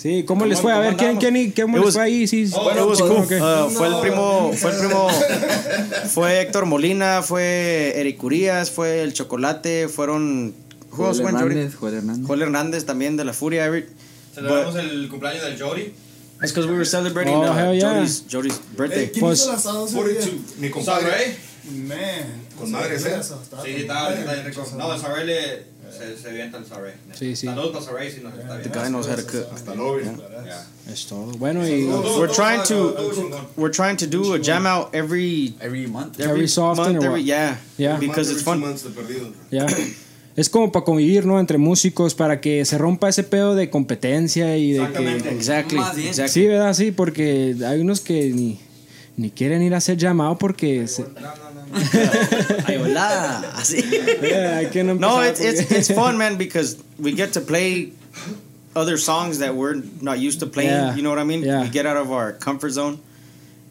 Sí, 0.00 0.24
¿cómo 0.24 0.44
les 0.46 0.60
fue? 0.60 0.72
A 0.72 0.78
ver, 0.78 0.96
¿quién, 0.96 1.16
quién, 1.18 1.34
quién 1.52 1.70
It 1.74 1.84
les 1.84 1.94
fue 1.94 2.02
ahí? 2.02 2.26
Sí, 2.26 2.42
It 2.42 2.54
was 2.54 3.00
cool. 3.00 3.10
Ok. 3.18 3.32
Uh, 3.32 3.70
fue 3.70 3.86
el 3.88 4.00
primo, 4.00 4.52
fue 4.56 4.70
el 4.72 4.78
primo, 4.78 5.08
fue 6.12 6.40
Héctor 6.40 6.66
Molina, 6.66 7.22
fue 7.22 7.92
Eric 7.96 8.22
Urias, 8.22 8.70
fue 8.70 9.02
el 9.02 9.12
Chocolate, 9.12 9.88
fueron 9.88 10.54
Joel? 10.90 11.20
Hernández, 11.20 11.74
Joel 11.74 11.94
Hernández. 11.94 12.26
Joel 12.26 12.42
Hernández 12.42 12.84
también 12.84 13.16
de 13.16 13.24
la 13.24 13.32
Furia. 13.32 13.64
Eric. 13.66 13.88
Celebramos 14.34 14.76
el 14.76 15.08
cumpleaños 15.08 15.42
del 15.42 15.60
Jody. 15.60 15.92
It's 16.42 16.52
because 16.54 16.66
we 16.66 16.72
were 16.74 16.86
celebrating 16.86 17.34
Oh, 17.34 17.42
uh, 17.42 17.72
yeah. 17.72 17.94
Jody's, 17.96 18.24
Jody's 18.30 18.54
Eh, 18.54 18.76
birthday. 18.76 19.10
¿Quién 19.10 19.20
Pues- 19.20 19.40
hizo 19.40 19.50
el 19.50 19.56
asado 19.56 19.86
ese 19.86 19.94
día? 19.94 20.02
42. 20.20 20.58
Mi 20.58 20.70
compadre. 20.70 21.36
Man. 21.70 22.48
Con 22.58 22.70
madre, 22.70 22.98
Sí, 22.98 23.08
¿eh? 23.08 23.20
Sí, 23.22 23.70
está 23.82 24.08
bien 24.10 24.44
rico. 24.46 24.66
No, 24.76 24.94
el 24.94 25.26
le, 25.26 25.64
se, 25.90 26.16
se 26.16 26.28
avienta 26.28 26.58
el 26.58 26.66
Sabré. 26.66 26.94
Sí, 27.14 27.36
sí. 27.36 27.46
Saludos 27.46 27.86
para 27.86 28.10
si 28.10 28.20
nos 28.20 28.34
está 28.34 28.62
The 28.62 28.68
guy 28.68 28.88
knows 28.88 29.06
how 29.08 29.16
to 29.16 29.22
cook. 29.26 29.46
Hasta 29.52 29.74
luego. 29.74 30.00
Es 30.90 31.06
todo. 31.06 31.32
Bueno, 31.38 31.66
y 31.66 31.84
We're 31.84 32.32
trying 32.32 32.62
to, 32.68 32.96
we're 33.56 33.72
trying 33.74 33.96
to 33.96 34.06
do 34.06 34.34
a 34.34 34.38
jam 34.42 34.66
out 34.66 34.94
every 34.94 35.54
Every 35.60 35.86
month. 35.86 36.18
Every 36.20 36.48
so 36.48 36.64
often 36.64 36.94
month, 36.94 37.04
or 37.04 37.06
every 37.10 37.22
yeah, 37.24 37.56
Yeah. 37.78 37.98
because 37.98 38.30
it's 38.30 38.42
fun. 38.42 38.62
ya. 39.50 39.66
Es 40.36 40.48
como 40.48 40.70
para 40.72 40.84
convivir, 40.84 41.26
¿no? 41.26 41.38
Entre 41.40 41.58
músicos, 41.58 42.14
para 42.14 42.40
que 42.40 42.64
se 42.64 42.78
rompa 42.78 43.08
ese 43.08 43.24
pedo 43.24 43.54
de 43.54 43.68
competencia 43.68 44.56
y 44.56 44.72
de 44.72 44.78
que... 44.78 44.84
Exactamente. 44.84 45.34
Exactly, 45.34 45.78
Más 45.78 45.96
bien. 45.96 46.08
exactly. 46.08 46.42
Sí, 46.42 46.46
¿verdad? 46.48 46.74
Sí, 46.74 46.90
porque 46.92 47.56
hay 47.66 47.80
unos 47.80 48.00
que 48.00 48.30
ni, 48.30 48.60
ni 49.16 49.30
quieren 49.30 49.60
ir 49.60 49.74
a 49.74 49.78
hacer 49.78 49.96
llamado 49.98 50.38
porque... 50.38 50.86
Se, 50.86 51.04
Ay, 51.72 52.76
hola, 52.76 53.52
así. 53.54 53.78
Eh, 53.78 54.54
hay 54.56 54.70
que 54.70 54.82
no, 54.82 54.94
No, 54.94 55.20
it's, 55.20 55.40
it's 55.40 55.70
it's 55.70 55.90
fun, 55.92 56.18
man, 56.18 56.36
because 56.36 56.82
we 56.98 57.12
get 57.12 57.34
to 57.34 57.40
play 57.40 57.92
other 58.74 58.96
songs 58.96 59.38
that 59.38 59.54
we're 59.54 59.82
not 60.00 60.18
used 60.18 60.40
to 60.40 60.46
playing. 60.46 60.70
Yeah. 60.70 60.94
You 60.94 61.02
know 61.02 61.10
what 61.10 61.18
I 61.18 61.24
mean? 61.24 61.42
Yeah. 61.42 61.62
We 61.62 61.68
get 61.68 61.86
out 61.86 61.96
of 61.96 62.10
our 62.12 62.32
comfort 62.32 62.70
zone, 62.70 62.98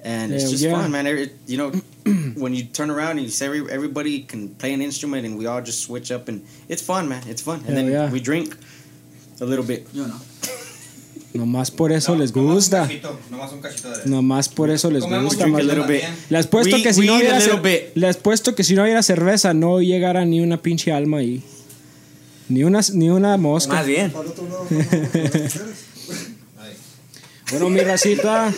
and 0.01 0.33
it's 0.33 0.49
just 0.49 0.63
yeah. 0.63 0.71
fun, 0.71 0.91
man. 0.91 1.07
Every, 1.07 1.31
you 1.45 1.57
know, 1.57 1.69
when 2.35 2.53
you 2.53 2.63
turn 2.63 2.89
around 2.89 3.11
and 3.11 3.21
you 3.21 3.29
say 3.29 3.47
every, 3.47 3.69
everybody 3.69 4.21
can 4.21 4.55
play 4.55 4.73
an 4.73 4.81
instrument, 4.81 5.25
and 5.25 5.37
we 5.37 5.45
all 5.45 5.61
just 5.61 5.83
switch 5.83 6.11
up, 6.11 6.27
and 6.29 6.45
it's 6.67 6.81
fun, 6.81 7.09
man. 7.09 7.23
It's 7.27 7.41
fun, 7.41 7.59
and 7.59 7.65
Hell 7.67 7.75
then 7.75 7.91
yeah. 7.91 8.09
we 8.09 8.19
drink 8.19 8.55
a 9.41 9.45
little 9.45 9.65
bit. 9.65 9.87
Yo 9.93 10.05
no. 10.05 10.15
Nomás 11.33 11.69
por 11.69 11.91
eso 11.91 12.15
les 12.15 12.35
Nomás 12.35 12.49
un 12.49 12.55
gusta. 12.55 12.81
cachito, 12.83 13.19
Nomás 13.29 13.53
un 13.53 13.61
cachito 13.61 13.89
de... 13.91 14.05
Nomás 14.09 14.49
por 14.49 14.69
eso 14.71 14.89
les 14.89 15.03
Comemos 15.03 15.25
gusta. 15.35 15.45
más 15.47 15.61
a 15.61 15.63
little 15.63 15.85
bien. 15.85 16.01
bit. 16.11 16.29
Le 16.31 16.37
has 16.39 16.47
puesto 16.47 16.75
We- 16.75 16.81
que 16.83 16.93
si 16.93 17.05
no 17.05 17.15
hubiera 17.17 17.39
puesto 18.23 18.55
que 18.55 18.63
si 18.63 18.73
no 18.73 18.81
hubiera 18.83 19.03
cerveza 19.03 19.53
no 19.53 19.79
llegara 19.79 20.25
ni 20.25 20.41
una 20.41 20.59
pinche 20.61 20.91
alma 20.91 21.17
ahí. 21.19 21.43
Ni 22.47 22.63
una, 22.63 22.79
ni 22.93 23.09
una 23.11 23.37
mosca. 23.37 23.73
Más 23.75 23.85
bien. 23.85 24.11
Bueno, 27.51 27.69
mi 27.69 27.79
racita, 27.79 28.53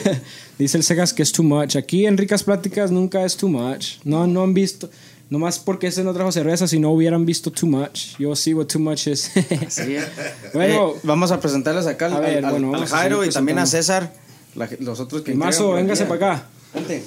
dice 0.58 0.78
el 0.78 0.82
Segas 0.82 1.12
que 1.12 1.22
es 1.22 1.30
too 1.30 1.42
much. 1.42 1.76
Aquí 1.76 2.06
en 2.06 2.16
Ricas 2.16 2.42
Pláticas 2.42 2.90
nunca 2.90 3.22
es 3.24 3.36
too 3.36 3.48
much. 3.50 3.96
No, 4.04 4.26
no 4.26 4.42
han 4.42 4.54
visto. 4.54 4.88
Nomás 5.30 5.58
porque 5.60 5.86
ese 5.86 6.02
no 6.02 6.12
trajo 6.12 6.32
cerveza, 6.32 6.66
si 6.66 6.78
no 6.80 6.90
hubieran 6.90 7.24
visto 7.24 7.52
Too 7.52 7.66
Much. 7.68 8.16
Yo 8.18 8.34
sí 8.34 8.52
what 8.52 8.66
Too 8.66 8.80
Much 8.80 9.06
es. 9.06 9.30
Sí. 9.68 9.96
Bueno. 10.54 10.90
Eh, 10.90 11.00
vamos 11.04 11.30
a 11.30 11.38
presentarles 11.40 11.86
acá 11.86 12.06
al, 12.06 12.14
A 12.14 12.20
ver, 12.20 12.44
al- 12.44 12.50
bueno, 12.50 12.74
al 12.74 12.86
Jairo 12.86 13.24
y 13.24 13.30
también 13.30 13.58
a. 13.60 13.66
César. 13.66 14.12
la- 14.56 14.68
los 14.80 14.98
otros 14.98 15.22
que 15.22 15.32
Mazo, 15.34 15.72
véngase 15.72 16.04
para 16.06 16.32
acá. 16.34 16.46
Vente. 16.74 17.04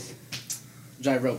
Gyro. 1.02 1.38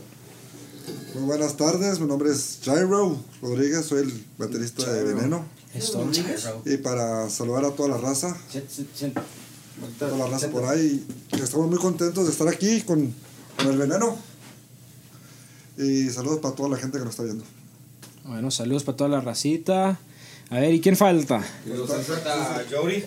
Muy 1.14 1.22
buenas 1.24 1.56
tardes, 1.56 1.98
mi 2.00 2.06
nombre 2.06 2.30
es 2.30 2.58
Jairo 2.64 3.16
Rodríguez, 3.40 3.86
soy 3.86 4.02
el 4.02 4.24
baterista 4.36 4.92
de 4.92 5.04
Veneno. 5.04 5.46
Esto. 5.74 6.06
Y 6.66 6.76
para 6.76 7.30
saludar 7.30 7.64
a 7.64 7.70
toda 7.70 7.88
la 7.90 7.96
raza, 7.96 8.36
toda 9.98 10.18
la 10.18 10.26
raza 10.26 10.48
por 10.50 10.64
ahí, 10.66 11.04
estamos 11.32 11.68
muy 11.68 11.78
contentos 11.78 12.26
de 12.26 12.32
estar 12.32 12.46
aquí 12.48 12.82
con, 12.82 13.14
con 13.56 13.68
el 13.68 13.78
Veneno. 13.78 14.16
Y 15.76 16.08
saludos 16.10 16.40
para 16.40 16.54
toda 16.54 16.68
la 16.70 16.76
gente 16.76 16.98
que 16.98 17.04
nos 17.04 17.10
está 17.14 17.24
viendo. 17.24 17.44
Bueno, 18.24 18.50
saludos 18.50 18.84
para 18.84 18.96
toda 18.96 19.10
la 19.10 19.20
racita. 19.20 19.98
A 20.50 20.58
ver, 20.60 20.72
¿y 20.74 20.80
quién 20.80 20.96
falta? 20.96 21.42
Jody. 22.70 23.04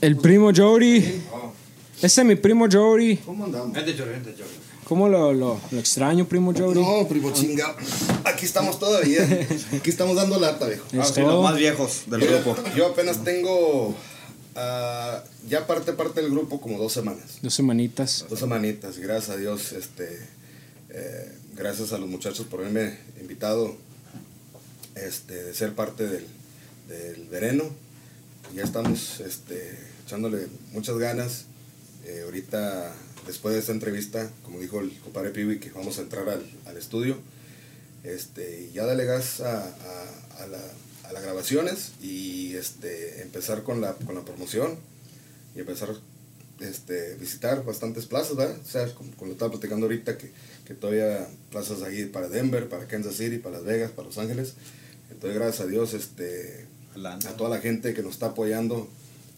El 0.00 0.16
primo 0.16 0.50
Jody. 0.54 0.98
Ese 2.02 2.20
es 2.22 2.26
mi 2.26 2.34
primo 2.36 2.66
Jody. 2.70 3.16
¿Cómo 3.18 3.44
andamos? 3.44 3.76
Jody, 3.76 3.92
vente, 3.92 4.32
Jody. 4.32 4.50
¿Cómo 4.84 5.08
lo, 5.08 5.32
lo, 5.32 5.60
lo 5.70 5.78
extraño, 5.78 6.26
primo 6.26 6.52
Jody? 6.56 6.80
No, 6.80 7.06
primo 7.06 7.32
chinga. 7.32 7.76
Aquí 8.24 8.44
estamos 8.44 8.78
todavía. 8.78 9.22
Aquí 9.76 9.90
estamos 9.90 10.16
dando 10.16 10.38
lata, 10.40 10.66
viejo. 10.66 10.84
Es 10.92 10.98
Ah, 10.98 11.04
sí, 11.04 11.20
los 11.20 11.42
más 11.42 11.56
viejos 11.56 12.02
del 12.06 12.20
Yo, 12.22 12.26
grupo. 12.42 12.56
yo 12.76 12.86
apenas 12.88 13.22
tengo 13.22 13.94
ah, 14.56 15.22
ya 15.48 15.66
parte 15.66 15.92
parte 15.92 16.22
del 16.22 16.30
grupo 16.32 16.60
como 16.60 16.76
dos 16.78 16.92
semanas. 16.92 17.38
Dos 17.40 17.54
semanitas. 17.54 18.26
Dos 18.28 18.38
semanitas, 18.40 18.98
gracias 18.98 19.30
a 19.30 19.36
Dios, 19.36 19.72
este, 19.72 20.18
eh, 20.88 21.32
gracias 21.60 21.92
a 21.92 21.98
los 21.98 22.08
muchachos 22.08 22.46
por 22.46 22.60
haberme 22.60 22.96
invitado 23.20 23.76
este, 24.94 25.34
de 25.44 25.52
ser 25.54 25.74
parte 25.74 26.06
del, 26.08 26.26
del 26.88 27.28
vereno. 27.28 27.64
Ya 28.54 28.64
estamos 28.64 29.20
este, 29.20 29.78
echándole 30.06 30.46
muchas 30.72 30.96
ganas. 30.96 31.44
Eh, 32.06 32.22
ahorita, 32.24 32.94
después 33.26 33.52
de 33.54 33.60
esta 33.60 33.72
entrevista, 33.72 34.30
como 34.42 34.58
dijo 34.58 34.80
el 34.80 34.90
compadre 35.00 35.30
Piwi, 35.30 35.60
que 35.60 35.70
vamos 35.70 35.98
a 35.98 36.00
entrar 36.00 36.26
al, 36.30 36.42
al 36.64 36.76
estudio. 36.78 37.18
Este, 38.04 38.70
ya 38.72 38.86
dale 38.86 39.04
gas 39.04 39.40
a, 39.42 39.62
a, 39.62 40.42
a 40.44 40.46
la- 40.46 40.72
a 41.04 41.12
las 41.12 41.24
grabaciones 41.24 41.90
y 42.00 42.54
este, 42.54 43.20
empezar 43.22 43.64
con 43.64 43.80
la, 43.80 43.94
con 43.94 44.14
la 44.14 44.24
promoción 44.24 44.78
y 45.56 45.58
empezar 45.58 45.88
este, 46.60 47.16
visitar 47.16 47.64
bastantes 47.64 48.06
plazas, 48.06 48.36
¿verdad? 48.36 48.56
O 48.64 48.68
sea, 48.68 48.86
como, 48.94 49.10
como 49.16 49.26
lo 49.26 49.32
estaba 49.32 49.50
platicando 49.50 49.86
ahorita, 49.86 50.16
que, 50.16 50.30
que 50.70 50.76
todavía 50.76 51.26
plazas 51.50 51.82
ahí 51.82 52.04
para 52.06 52.28
Denver, 52.28 52.68
para 52.68 52.86
Kansas 52.86 53.16
City, 53.16 53.38
para 53.38 53.56
Las 53.56 53.64
Vegas, 53.64 53.90
para 53.90 54.06
Los 54.06 54.18
Ángeles. 54.18 54.54
Entonces, 55.10 55.36
gracias 55.36 55.60
a 55.62 55.66
Dios, 55.66 55.94
este, 55.94 56.64
a 57.04 57.18
toda 57.36 57.50
la 57.50 57.58
gente 57.58 57.92
que 57.92 58.04
nos 58.04 58.12
está 58.12 58.26
apoyando 58.26 58.88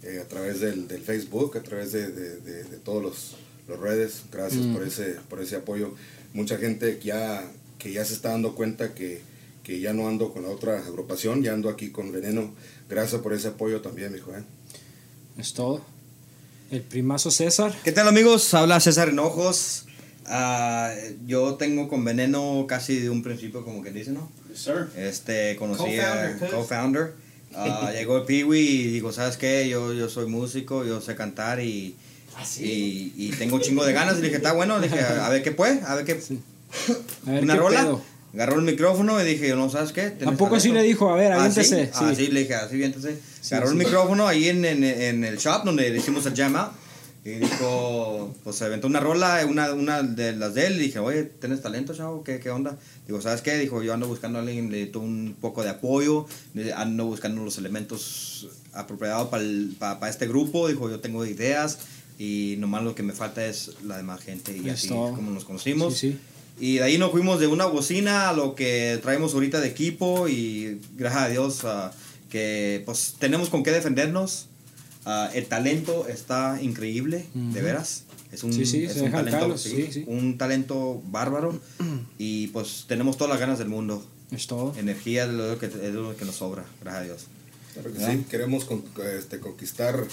eh, 0.02 0.20
a 0.22 0.28
través 0.28 0.60
del, 0.60 0.88
del 0.88 1.00
Facebook, 1.00 1.56
a 1.56 1.62
través 1.62 1.90
de, 1.92 2.10
de, 2.12 2.36
de- 2.36 2.64
de 2.64 2.76
todos 2.76 3.02
los, 3.02 3.36
los 3.66 3.80
redes. 3.80 4.24
Gracias 4.30 4.66
por, 4.74 4.86
ese, 4.86 5.16
por 5.30 5.40
ese 5.40 5.56
apoyo. 5.56 5.94
Mucha 6.34 6.58
gente 6.58 6.98
que 6.98 7.06
ya, 7.06 7.50
que 7.78 7.94
ya 7.94 8.04
se 8.04 8.12
está 8.12 8.28
dando 8.28 8.54
cuenta 8.54 8.92
que, 8.92 9.22
que 9.64 9.80
ya 9.80 9.94
no 9.94 10.08
ando 10.08 10.34
con 10.34 10.42
la 10.42 10.50
otra 10.50 10.80
agrupación, 10.84 11.42
ya 11.42 11.54
ando 11.54 11.70
aquí 11.70 11.88
con 11.92 12.12
Veneno. 12.12 12.52
Gracias 12.90 13.22
por 13.22 13.32
ese 13.32 13.48
apoyo 13.48 13.80
también, 13.80 14.12
mijo. 14.12 14.32
¿eh? 14.36 14.42
Es 15.38 15.54
todo. 15.54 15.80
El 16.70 16.82
primazo 16.82 17.30
César. 17.30 17.74
¿Qué 17.84 17.92
tal 17.92 18.06
amigos? 18.06 18.52
Habla 18.52 18.80
César 18.80 19.08
Hinojos. 19.08 19.86
Ah, 20.26 20.92
yo 21.26 21.54
tengo 21.54 21.88
con 21.88 22.04
Veneno 22.04 22.64
casi 22.68 22.98
de 23.00 23.10
un 23.10 23.22
principio, 23.22 23.64
como 23.64 23.82
que 23.82 23.90
dice, 23.90 24.12
¿no? 24.12 24.30
Este, 24.96 25.56
conocí 25.56 25.98
a 25.98 26.36
Co-founder. 26.50 27.14
Ah, 27.54 27.90
llegó 27.94 28.18
el 28.18 28.24
Peewee 28.24 28.60
y 28.60 28.86
digo, 28.88 29.12
¿sabes 29.12 29.36
qué? 29.36 29.68
Yo, 29.68 29.92
yo 29.92 30.08
soy 30.08 30.26
músico, 30.26 30.84
yo 30.84 31.00
sé 31.00 31.14
cantar 31.16 31.60
y, 31.60 31.96
y, 32.58 33.12
y 33.16 33.30
tengo 33.38 33.56
un 33.56 33.62
chingo 33.62 33.84
de 33.84 33.92
ganas. 33.92 34.18
Y 34.18 34.22
dije, 34.22 34.36
está 34.36 34.52
bueno, 34.52 34.80
dije, 34.80 35.00
a 35.00 35.28
ver 35.28 35.42
qué 35.42 35.52
puede, 35.52 35.80
a 35.86 35.94
ver 35.96 36.04
qué... 36.04 36.12
A 37.26 37.30
ver, 37.30 37.42
Una 37.44 37.54
¿qué 37.54 37.60
rola. 37.60 37.80
pedo? 37.82 38.02
Agarró 38.32 38.56
el 38.56 38.62
micrófono 38.62 39.20
y 39.20 39.24
dije, 39.26 39.54
no, 39.54 39.68
¿sabes 39.68 39.92
qué? 39.92 40.04
¿Tienes 40.04 40.24
Tampoco 40.24 40.56
así 40.56 40.68
talento?" 40.68 40.82
le 40.82 40.88
dijo, 40.88 41.10
a 41.10 41.16
ver, 41.16 41.32
Ah, 41.32 41.36
aviéntese. 41.36 41.84
¿sí? 41.84 41.90
Ah, 41.94 42.12
Sí. 42.16 42.24
sí, 42.24 42.32
le 42.32 42.40
dije, 42.40 42.54
así, 42.54 42.74
aviéntese. 42.76 43.18
Sí, 43.42 43.54
Agarró 43.54 43.70
sí. 43.72 43.76
el 43.78 43.84
micrófono 43.84 44.26
ahí 44.26 44.48
en, 44.48 44.64
en, 44.64 44.82
en 44.84 45.24
el 45.24 45.36
shop 45.36 45.64
donde 45.64 45.90
le 45.90 45.98
hicimos 45.98 46.24
el 46.24 46.34
jam 46.34 46.56
out. 46.56 46.72
Y 47.24 47.30
dijo, 47.30 48.34
pues 48.42 48.56
se 48.56 48.64
aventó 48.64 48.88
una 48.88 48.98
rola, 48.98 49.44
una, 49.48 49.72
una 49.74 50.02
de 50.02 50.32
las 50.34 50.54
de 50.54 50.66
él. 50.66 50.76
Y 50.76 50.84
dije, 50.86 50.98
oye, 50.98 51.22
¿tienes 51.22 51.62
talento, 51.62 51.94
chavo? 51.94 52.24
¿Qué, 52.24 52.40
¿Qué 52.40 52.50
onda? 52.50 52.76
Digo, 53.06 53.20
¿sabes 53.20 53.42
qué? 53.42 53.56
Dijo, 53.58 53.80
yo 53.82 53.94
ando 53.94 54.08
buscando 54.08 54.38
a 54.38 54.42
alguien, 54.42 54.64
le 54.72 54.78
necesito 54.78 54.98
un 55.00 55.36
poco 55.40 55.62
de 55.62 55.70
apoyo. 55.70 56.26
le- 56.54 56.72
Ando 56.72 57.04
buscando 57.06 57.44
los 57.44 57.58
elementos 57.58 58.48
apropiados 58.72 59.28
para 59.78 60.08
este 60.10 60.26
grupo. 60.26 60.66
Dijo, 60.66 60.90
yo 60.90 60.98
tengo 60.98 61.24
ideas. 61.24 61.78
Y 62.18 62.56
nomás 62.58 62.82
lo 62.82 62.94
que 62.96 63.02
me 63.04 63.12
falta 63.12 63.46
es 63.46 63.70
la 63.84 63.96
demás 63.96 64.20
gente. 64.20 64.56
Y 64.56 64.68
así 64.70 64.86
es 64.88 64.92
como 65.16 65.30
nos 65.30 65.44
conocimos. 65.44 65.94
Sí, 65.94 66.12
sí. 66.12 66.18
Y 66.60 66.74
de 66.78 66.82
ahí 66.82 66.98
nos 66.98 67.12
fuimos 67.12 67.38
de 67.40 67.46
una 67.46 67.66
bocina 67.66 68.28
a 68.28 68.32
lo 68.32 68.54
que 68.56 68.98
traemos 69.02 69.32
ahorita 69.34 69.60
de 69.60 69.68
equipo 69.68 70.28
y 70.28 70.80
gracias 70.96 71.22
a 71.22 71.28
Dios 71.28 71.64
ah, 71.64 71.92
que 72.30 72.82
pues 72.84 73.14
tenemos 73.18 73.48
con 73.48 73.62
qué 73.62 73.70
defendernos. 73.70 74.48
Ah, 75.04 75.30
el 75.34 75.46
talento 75.46 76.06
está 76.08 76.58
increíble, 76.62 77.26
de 77.34 77.40
Ujú. 77.58 77.64
veras. 77.66 78.04
Es 78.30 78.44
un, 78.44 78.52
Sí, 78.52 78.64
sí, 78.64 78.84
es 78.84 78.96
un 78.96 79.10
talento, 79.10 79.40
calos, 79.40 79.60
sí, 79.62 80.04
un 80.06 80.38
talento 80.38 81.02
bárbaro 81.06 81.60
y 82.18 82.46
pues 82.48 82.84
tenemos 82.88 83.16
todas 83.16 83.30
las 83.30 83.40
ganas 83.40 83.58
del 83.58 83.68
mundo. 83.68 84.06
Es 84.30 84.46
todo. 84.46 84.74
Energía 84.78 85.24
es 85.24 85.30
lo 85.30 85.58
que, 85.58 85.66
es 85.66 85.74
lo 85.92 86.16
que 86.16 86.24
nos 86.24 86.36
sobra, 86.36 86.64
gracias 86.80 87.00
a 87.02 87.04
Dios. 87.04 87.26
Claro 87.74 87.92
que 87.92 87.98
sí, 88.18 88.24
queremos 88.30 88.64
con- 88.64 88.84
este, 89.18 89.38
conquistar 89.40 90.06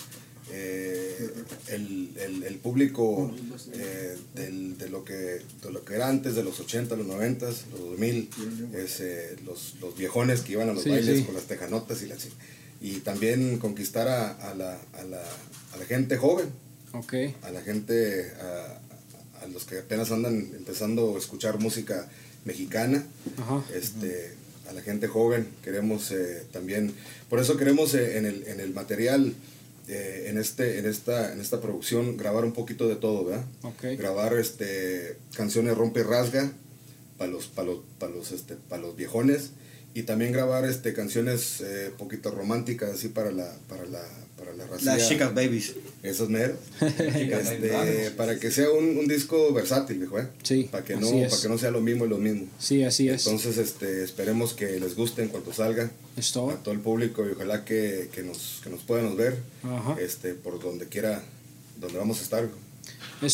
eh, 0.52 1.30
el, 1.68 2.10
el- 2.18 2.44
el 2.44 2.56
público 2.56 3.32
eh, 3.74 4.18
del- 4.36 4.78
de, 4.78 4.90
lo 4.90 5.04
que, 5.06 5.14
de 5.14 5.72
lo 5.72 5.84
que 5.86 5.94
era 5.96 6.10
antes 6.10 6.36
de 6.36 6.44
los 6.44 6.60
80, 6.60 6.96
los 6.96 7.06
90, 7.06 7.46
los 7.46 7.80
2000, 7.92 8.30
es, 8.74 9.00
eh, 9.02 9.36
los, 9.46 9.76
los 9.80 9.96
viejones 9.96 10.42
que 10.42 10.54
iban 10.54 10.70
a 10.70 10.74
los 10.74 10.84
Sí, 10.84 10.90
bailes 10.90 11.20
sí. 11.20 11.24
con 11.24 11.36
las 11.36 11.44
tejanotas 11.44 12.02
y 12.02 12.08
la 12.08 12.18
chi- 12.18 12.30
Y 12.82 13.00
también 13.00 13.58
conquistar 13.60 14.08
a, 14.08 14.32
a 14.32 14.54
la, 14.56 14.78
a, 14.94 15.04
la, 15.04 15.22
a 15.74 15.78
la 15.78 15.86
gente 15.86 16.18
joven, 16.18 16.50
a 17.44 17.52
la 17.52 17.62
gente, 17.62 18.32
a, 18.42 19.48
los 19.48 19.66
que 19.66 19.80
apenas 19.80 20.12
andan 20.12 20.52
empezando 20.56 21.16
a 21.16 21.18
escuchar 21.18 21.60
música 21.60 22.08
mexicana 22.46 23.06
Ajá. 23.38 23.64
este, 23.74 24.34
a 24.70 24.74
la 24.74 24.82
gente 24.82 25.08
joven. 25.08 25.48
Queremos 25.64 26.12
eh, 26.12 26.46
también, 26.52 26.94
por 27.30 27.40
eso 27.40 27.58
queremos 27.58 27.94
eh, 27.94 28.18
en, 28.18 28.26
el, 28.26 28.48
en 28.48 28.60
el 28.60 28.74
material, 28.74 29.34
eh, 29.88 30.26
en, 30.28 30.38
este, 30.38 30.80
en, 30.80 30.86
esta, 30.86 31.34
en 31.34 31.42
esta 31.42 31.62
producción, 31.62 32.16
grabar 32.18 32.46
un 32.46 32.54
poquito 32.54 32.88
de 32.88 32.96
todo, 32.96 33.26
¿verdad? 33.26 33.46
Ok. 33.64 33.84
Grabar 33.98 34.34
este, 34.38 35.18
canciones 35.36 35.78
rompe 35.78 36.02
y 36.02 36.04
rasga 36.04 36.52
para 37.18 37.32
los, 37.32 37.48
para 37.48 37.68
los, 37.70 37.80
para 37.98 38.14
los, 38.14 38.32
este, 38.32 38.56
para 38.56 38.82
los 38.82 38.96
viejones 38.96 39.52
y 39.94 40.04
también 40.04 40.32
grabar 40.32 40.66
este, 40.66 40.94
canciones 40.94 41.62
eh, 41.62 41.92
poquito 41.98 42.32
románticas 42.32 42.92
así 42.92 43.08
para 43.10 43.32
la, 43.32 43.52
para 43.68 43.86
la, 43.86 44.02
para 44.38 44.54
la 44.54 44.68
racía. 44.68 44.96
Las 44.96 45.10
chicas 45.10 45.34
babies. 45.34 45.74
Esos 46.04 46.30
meros. 46.30 46.58
Este, 46.80 48.12
para 48.12 48.40
que 48.40 48.52
sea 48.52 48.70
un, 48.72 48.98
un 48.98 49.08
disco 49.08 49.52
versátil, 49.54 49.98
viejo, 50.00 50.20
¿eh? 50.20 50.28
Sí, 50.44 50.68
Para 50.72 50.84
que, 50.84 50.96
no, 50.96 51.08
es. 51.08 51.30
para 51.32 51.42
que 51.42 51.50
no 51.50 51.58
sea 51.58 51.72
lo 51.72 51.82
mismo 51.82 52.06
y 52.06 52.10
lo 52.10 52.18
mismo. 52.18 52.48
Sí, 52.60 52.84
así 52.84 53.10
es. 53.10 53.26
Entonces, 53.26 53.58
este, 53.58 54.04
esperemos 54.04 54.54
que 54.54 54.80
les 54.80 54.96
guste 54.96 55.24
en 55.24 55.30
cuanto 55.30 55.52
salga 55.54 55.90
Es 56.16 56.30
a 56.32 56.34
todo. 56.34 56.72
el 56.72 56.80
público 56.80 57.28
y 57.28 57.32
ojalá 57.32 57.66
que, 57.66 58.10
que 58.14 58.22
nos, 58.24 58.62
que 58.64 58.70
nos 58.70 58.82
puedan 58.84 59.16
ver 59.18 59.38
Ajá. 59.64 59.98
este, 60.00 60.34
por 60.36 60.62
donde 60.62 60.86
quiera, 60.88 61.24
donde 61.80 61.98
vamos 61.98 62.20
a 62.20 62.24
estar. 62.24 62.44
Es 62.44 62.50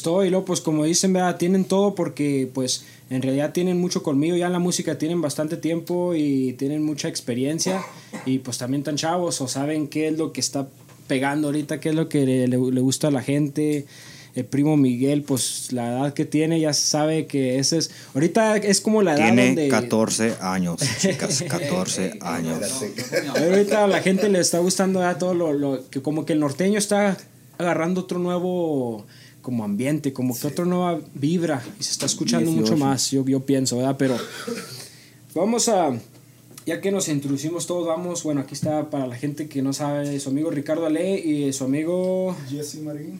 todo, 0.01 0.25
y 0.25 0.29
luego, 0.29 0.45
pues 0.45 0.61
como 0.61 0.83
dicen, 0.83 1.13
¿verdad? 1.13 1.37
tienen 1.37 1.65
todo 1.65 1.93
porque, 1.95 2.49
pues, 2.53 2.85
en 3.09 3.21
realidad 3.21 3.53
tienen 3.53 3.79
mucho 3.79 4.01
conmigo 4.03 4.35
ya 4.35 4.47
en 4.47 4.53
la 4.53 4.59
música, 4.59 4.97
tienen 4.97 5.21
bastante 5.21 5.57
tiempo 5.57 6.15
y 6.15 6.53
tienen 6.53 6.83
mucha 6.83 7.07
experiencia, 7.07 7.83
y 8.25 8.39
pues 8.39 8.57
también 8.57 8.83
tan 8.83 8.95
chavos, 8.95 9.39
o 9.41 9.47
saben 9.47 9.87
qué 9.87 10.07
es 10.07 10.17
lo 10.17 10.31
que 10.33 10.41
está 10.41 10.67
pegando 11.07 11.49
ahorita, 11.49 11.79
qué 11.79 11.89
es 11.89 11.95
lo 11.95 12.09
que 12.09 12.25
le, 12.25 12.47
le- 12.47 12.71
le 12.71 12.81
gusta 12.81 13.09
a 13.09 13.11
la 13.11 13.21
gente. 13.21 13.85
El 14.33 14.43
primo 14.43 14.75
Miguel, 14.75 15.21
pues 15.21 15.71
la 15.71 15.87
edad 15.87 16.13
que 16.13 16.25
tiene, 16.25 16.59
ya 16.59 16.73
sabe 16.73 17.25
que 17.25 17.57
ese 17.57 17.77
es. 17.77 17.91
Ahorita 18.15 18.57
es 18.57 18.81
como 18.81 19.01
la 19.01 19.13
edad 19.15 19.27
Tiene 19.27 19.45
donde. 19.47 19.67
14 19.69 20.33
años, 20.41 20.81
chicas, 20.99 21.41
14 21.47 22.17
años. 22.19 22.59
Ahorita 23.39 23.85
a 23.85 23.87
la 23.87 24.01
gente 24.01 24.27
le 24.27 24.39
está 24.39 24.59
gustando 24.59 24.99
ya 24.99 25.17
todo 25.17 25.33
lo, 25.33 25.53
lo- 25.53 25.89
que 25.89 26.01
como 26.01 26.25
que 26.25 26.33
el 26.33 26.39
norteño 26.41 26.77
está 26.77 27.17
agarrando 27.57 28.01
otro 28.01 28.19
nuevo 28.19 29.05
como 29.45 29.63
ambiente, 29.63 30.11
como 30.11 30.35
que 30.35 30.47
otra 30.47 30.65
nueva 30.65 30.99
vibra 31.13 31.63
y 31.79 31.83
se 31.83 31.91
está 31.91 32.07
escuchando 32.07 32.49
mucho 32.49 32.73
18. 32.73 32.83
más, 32.83 33.11
yo, 33.11 33.23
yo 33.27 33.45
pienso, 33.45 33.77
¿verdad? 33.77 33.95
Pero 33.95 34.17
vamos 35.35 35.69
a, 35.69 35.95
ya 36.65 36.81
que 36.81 36.91
nos 36.91 37.07
introducimos 37.09 37.67
todos, 37.67 37.85
vamos, 37.85 38.23
bueno, 38.23 38.41
aquí 38.41 38.55
está 38.55 38.89
para 38.89 39.05
la 39.05 39.15
gente 39.15 39.47
que 39.47 39.61
no 39.61 39.71
sabe, 39.71 40.19
su 40.19 40.29
amigo 40.29 40.49
Ricardo 40.49 40.87
Ale 40.87 41.19
y 41.19 41.53
su 41.53 41.63
amigo 41.63 42.35
Jesse 42.49 42.81
Marín. 42.81 43.19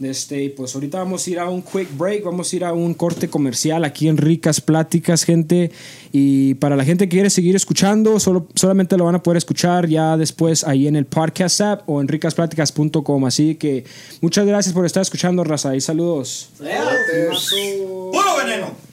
Este, 0.00 0.44
y 0.44 0.48
pues 0.48 0.74
ahorita 0.74 0.98
vamos 0.98 1.26
a 1.26 1.30
ir 1.30 1.38
a 1.38 1.48
un 1.48 1.62
quick 1.62 1.96
break, 1.96 2.24
vamos 2.24 2.52
a 2.52 2.56
ir 2.56 2.64
a 2.64 2.72
un 2.72 2.94
corte 2.94 3.28
comercial 3.28 3.84
aquí 3.84 4.08
en 4.08 4.16
Ricas 4.16 4.60
Pláticas, 4.60 5.24
gente. 5.24 5.70
Y 6.12 6.54
para 6.54 6.76
la 6.76 6.84
gente 6.84 7.08
que 7.08 7.16
quiere 7.16 7.30
seguir 7.30 7.56
escuchando, 7.56 8.18
solo, 8.20 8.46
solamente 8.54 8.96
lo 8.96 9.04
van 9.04 9.14
a 9.14 9.22
poder 9.22 9.38
escuchar 9.38 9.88
ya 9.88 10.16
después 10.16 10.64
ahí 10.64 10.86
en 10.86 10.96
el 10.96 11.06
podcast 11.06 11.60
app 11.60 11.88
o 11.88 12.00
en 12.00 12.08
ricaspláticas.com. 12.08 13.24
Así 13.24 13.54
que 13.54 13.84
muchas 14.20 14.46
gracias 14.46 14.74
por 14.74 14.86
estar 14.86 15.02
escuchando, 15.02 15.44
raza. 15.44 15.74
Y 15.76 15.80
saludos. 15.80 16.50
¡Puro 16.58 18.36
veneno! 18.44 18.91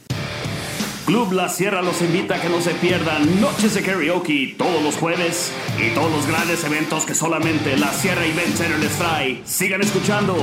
Club 1.10 1.34
La 1.34 1.50
Sierra 1.50 1.82
los 1.82 2.04
invita 2.04 2.36
a 2.36 2.39
que 2.39 2.50
no 2.50 2.62
se 2.62 2.70
pierdan 2.75 3.42
noches 3.42 3.74
de 3.74 3.82
karaoke 3.82 4.54
todos 4.56 4.84
los 4.84 4.96
jueves 4.96 5.50
y 5.84 5.89
todos 5.96 6.12
los 6.12 6.28
grandes 6.28 6.63
eventos 6.63 7.04
que 7.04 7.16
solamente 7.16 7.75
La 7.78 7.92
Sierra 7.92 8.24
Event 8.24 8.56
Center 8.56 8.78
les 8.78 8.92
trae. 8.92 9.42
Sigan 9.44 9.82
escuchando 9.82 10.36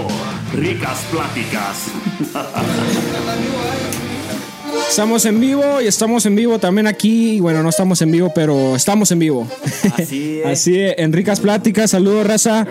Ricas 0.53 1.05
Pláticas. 1.13 1.85
Estamos 4.91 5.25
en 5.25 5.39
vivo 5.39 5.81
y 5.81 5.87
estamos 5.87 6.27
en 6.27 6.35
vivo 6.35 6.59
también 6.59 6.89
aquí. 6.89 7.39
Bueno, 7.39 7.63
no 7.63 7.69
estamos 7.69 8.03
en 8.03 8.11
vivo, 8.11 8.33
pero 8.35 8.75
estamos 8.75 9.13
en 9.13 9.21
vivo. 9.21 9.47
Así 9.97 10.41
es. 10.45 10.47
Así 10.47 10.81
es, 10.81 10.97
en 10.99 11.13
Ricas 11.13 11.39
Pláticas. 11.39 11.93
Saludos, 11.93 12.27
raza. 12.27 12.67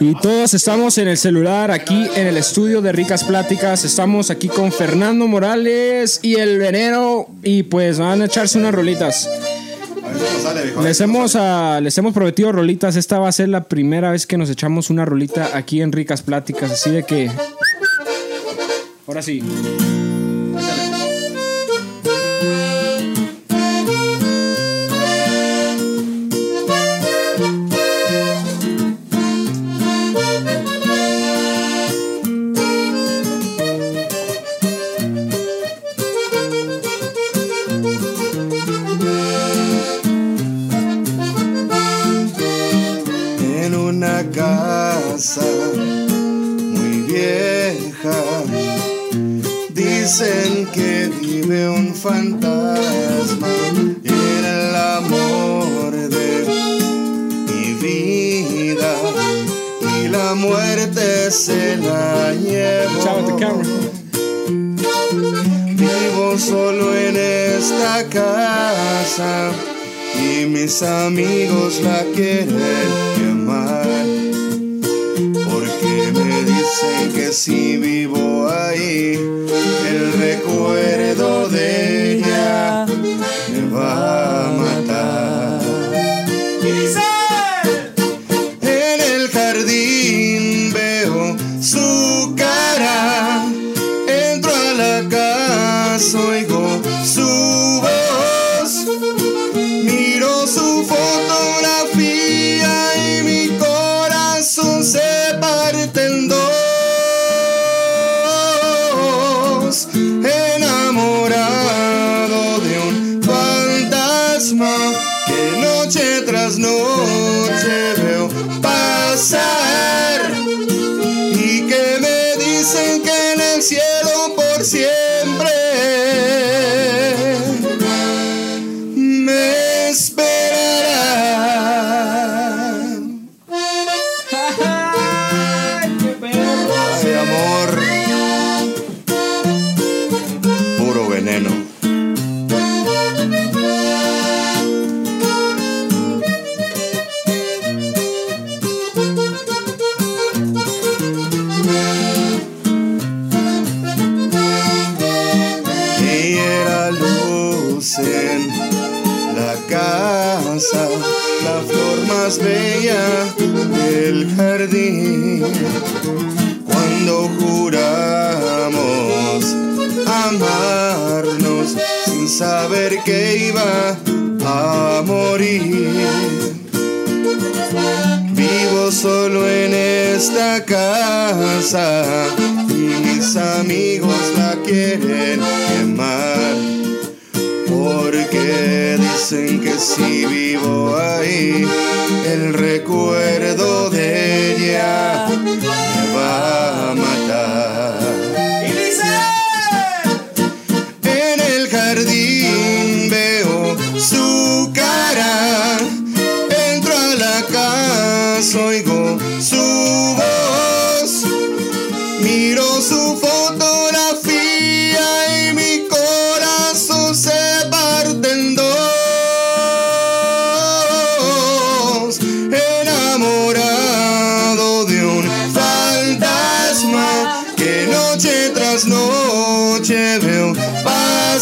Y 0.00 0.14
todos 0.14 0.54
estamos 0.54 0.96
en 0.96 1.08
el 1.08 1.18
celular 1.18 1.70
aquí 1.70 2.08
en 2.16 2.26
el 2.26 2.38
estudio 2.38 2.80
de 2.80 2.90
Ricas 2.90 3.22
Pláticas. 3.22 3.84
Estamos 3.84 4.30
aquí 4.30 4.48
con 4.48 4.72
Fernando 4.72 5.28
Morales 5.28 6.20
y 6.22 6.36
el 6.36 6.58
Veneno. 6.58 7.26
Y 7.42 7.64
pues 7.64 7.98
van 7.98 8.22
a 8.22 8.24
echarse 8.24 8.58
unas 8.58 8.74
rolitas. 8.74 9.28
Les 10.82 10.98
hemos, 11.02 11.36
ah, 11.36 11.80
les 11.82 11.98
hemos 11.98 12.14
prometido 12.14 12.50
rolitas. 12.50 12.96
Esta 12.96 13.18
va 13.18 13.28
a 13.28 13.32
ser 13.32 13.50
la 13.50 13.64
primera 13.64 14.10
vez 14.10 14.26
que 14.26 14.38
nos 14.38 14.48
echamos 14.48 14.88
una 14.88 15.04
rolita 15.04 15.50
aquí 15.52 15.82
en 15.82 15.92
Ricas 15.92 16.22
Pláticas. 16.22 16.70
Así 16.70 16.90
de 16.90 17.02
que. 17.02 17.30
Ahora 19.06 19.20
sí. 19.20 19.42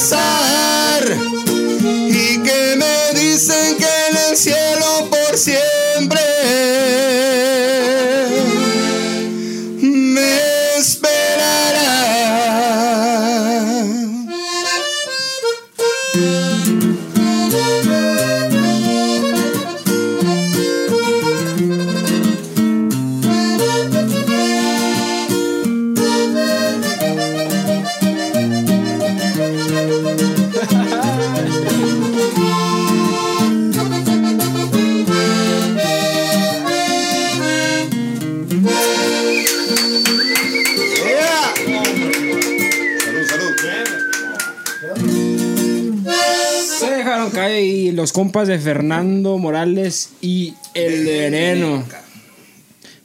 side. 0.09 0.48
Los 47.99 48.13
compas 48.13 48.47
de 48.47 48.61
Fernando 48.61 49.39
Morales 49.39 50.11
y 50.21 50.55
el 50.75 51.05
veneno. 51.05 51.85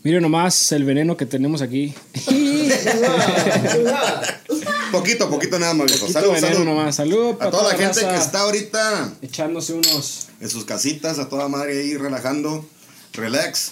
Miren 0.04 0.22
nomás 0.22 0.72
el 0.72 0.84
veneno 0.84 1.18
que 1.18 1.26
tenemos 1.26 1.64
aquí. 1.64 1.96
Poquito, 4.92 5.28
poquito 5.32 5.58
nada 5.58 5.74
más. 5.74 5.92
Poquito 5.94 6.20
Salud, 6.20 6.38
salud. 6.38 6.64
nomás. 6.64 6.96
Salud 6.96 7.36
A 7.40 7.50
toda 7.50 7.74
la 7.74 7.80
gente 7.80 8.02
que 8.02 8.16
está 8.16 8.42
ahorita 8.42 9.14
echándose 9.24 9.74
unos. 9.74 10.28
en 10.40 10.50
sus 10.50 10.64
casitas, 10.66 11.18
a 11.18 11.28
toda 11.28 11.48
madre 11.48 11.82
ahí 11.82 11.98
relajando. 11.98 12.64
Relax. 13.14 13.72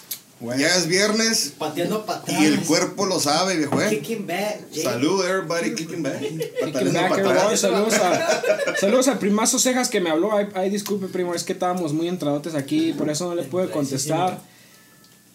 Ya 0.57 0.75
es 0.75 0.87
viernes 0.87 1.53
Pateando 1.57 2.05
patadas. 2.05 2.41
y 2.41 2.45
el 2.45 2.61
cuerpo 2.61 3.05
lo 3.05 3.19
sabe, 3.19 3.57
viejo, 3.57 3.79
eh. 3.81 3.89
Kicking 3.89 4.25
back. 4.25 4.59
Salud, 4.73 5.23
everybody, 5.25 5.75
kicking 5.75 6.01
back. 6.01 6.19
Kicking 6.19 6.93
back, 6.93 7.11
atrás. 7.11 7.59
Saludos, 7.59 7.93
a, 7.95 8.75
saludos 8.79 9.07
al 9.07 9.19
primazo 9.19 9.59
Cejas 9.59 9.89
que 9.89 9.99
me 10.01 10.09
habló. 10.09 10.35
Ay, 10.35 10.47
ay, 10.55 10.69
disculpe, 10.69 11.07
primo, 11.07 11.35
es 11.35 11.43
que 11.43 11.53
estábamos 11.53 11.93
muy 11.93 12.07
entradotes 12.07 12.55
aquí, 12.55 12.93
por 12.93 13.09
eso 13.09 13.27
no 13.29 13.35
le 13.35 13.43
pude 13.43 13.69
contestar. 13.69 14.39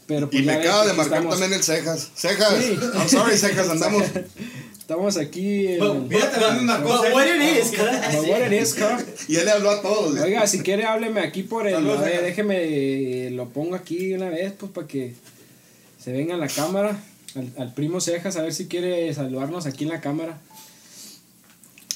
Pero 0.06 0.30
pues 0.30 0.42
Y 0.42 0.46
me 0.46 0.52
acaba 0.54 0.86
de 0.86 0.92
marcar 0.92 1.18
estamos. 1.18 1.38
también 1.40 1.52
el 1.58 1.64
Cejas. 1.64 2.10
Cejas, 2.16 2.54
Sí. 2.62 2.78
I'm 2.94 3.08
sorry, 3.08 3.36
Cejas, 3.36 3.68
andamos. 3.68 4.04
Estamos 4.86 5.16
aquí 5.16 5.66
en. 5.66 6.08
Fíjate 6.08 6.40
la 6.40 6.52
misma 6.52 6.80
cosa. 6.80 7.08
But 7.08 7.12
what 7.12 7.26
it 7.26 7.42
is, 7.42 7.72
But 7.72 8.28
what 8.28 8.46
it 8.46 8.52
is, 8.52 8.72
car. 8.72 9.04
Y 9.26 9.34
él 9.34 9.44
le 9.44 9.50
habló 9.50 9.70
a 9.70 9.82
todos. 9.82 10.20
Oiga, 10.20 10.46
si 10.46 10.60
quiere, 10.60 10.84
hábleme 10.84 11.22
aquí 11.22 11.42
por 11.42 11.66
el. 11.66 11.74
Saludos, 11.74 12.02
a 12.02 12.04
déjeme. 12.04 13.30
Lo 13.32 13.48
pongo 13.48 13.74
aquí 13.74 14.12
una 14.14 14.30
vez, 14.30 14.52
pues 14.56 14.70
para 14.70 14.86
que 14.86 15.14
se 15.98 16.12
venga 16.12 16.34
en 16.34 16.40
la 16.40 16.46
cámara. 16.46 16.96
Al, 17.34 17.50
al 17.58 17.74
primo 17.74 18.00
Cejas, 18.00 18.36
a 18.36 18.42
ver 18.42 18.54
si 18.54 18.68
quiere 18.68 19.12
saludarnos 19.12 19.66
aquí 19.66 19.82
en 19.82 19.90
la 19.90 20.00
cámara. 20.00 20.38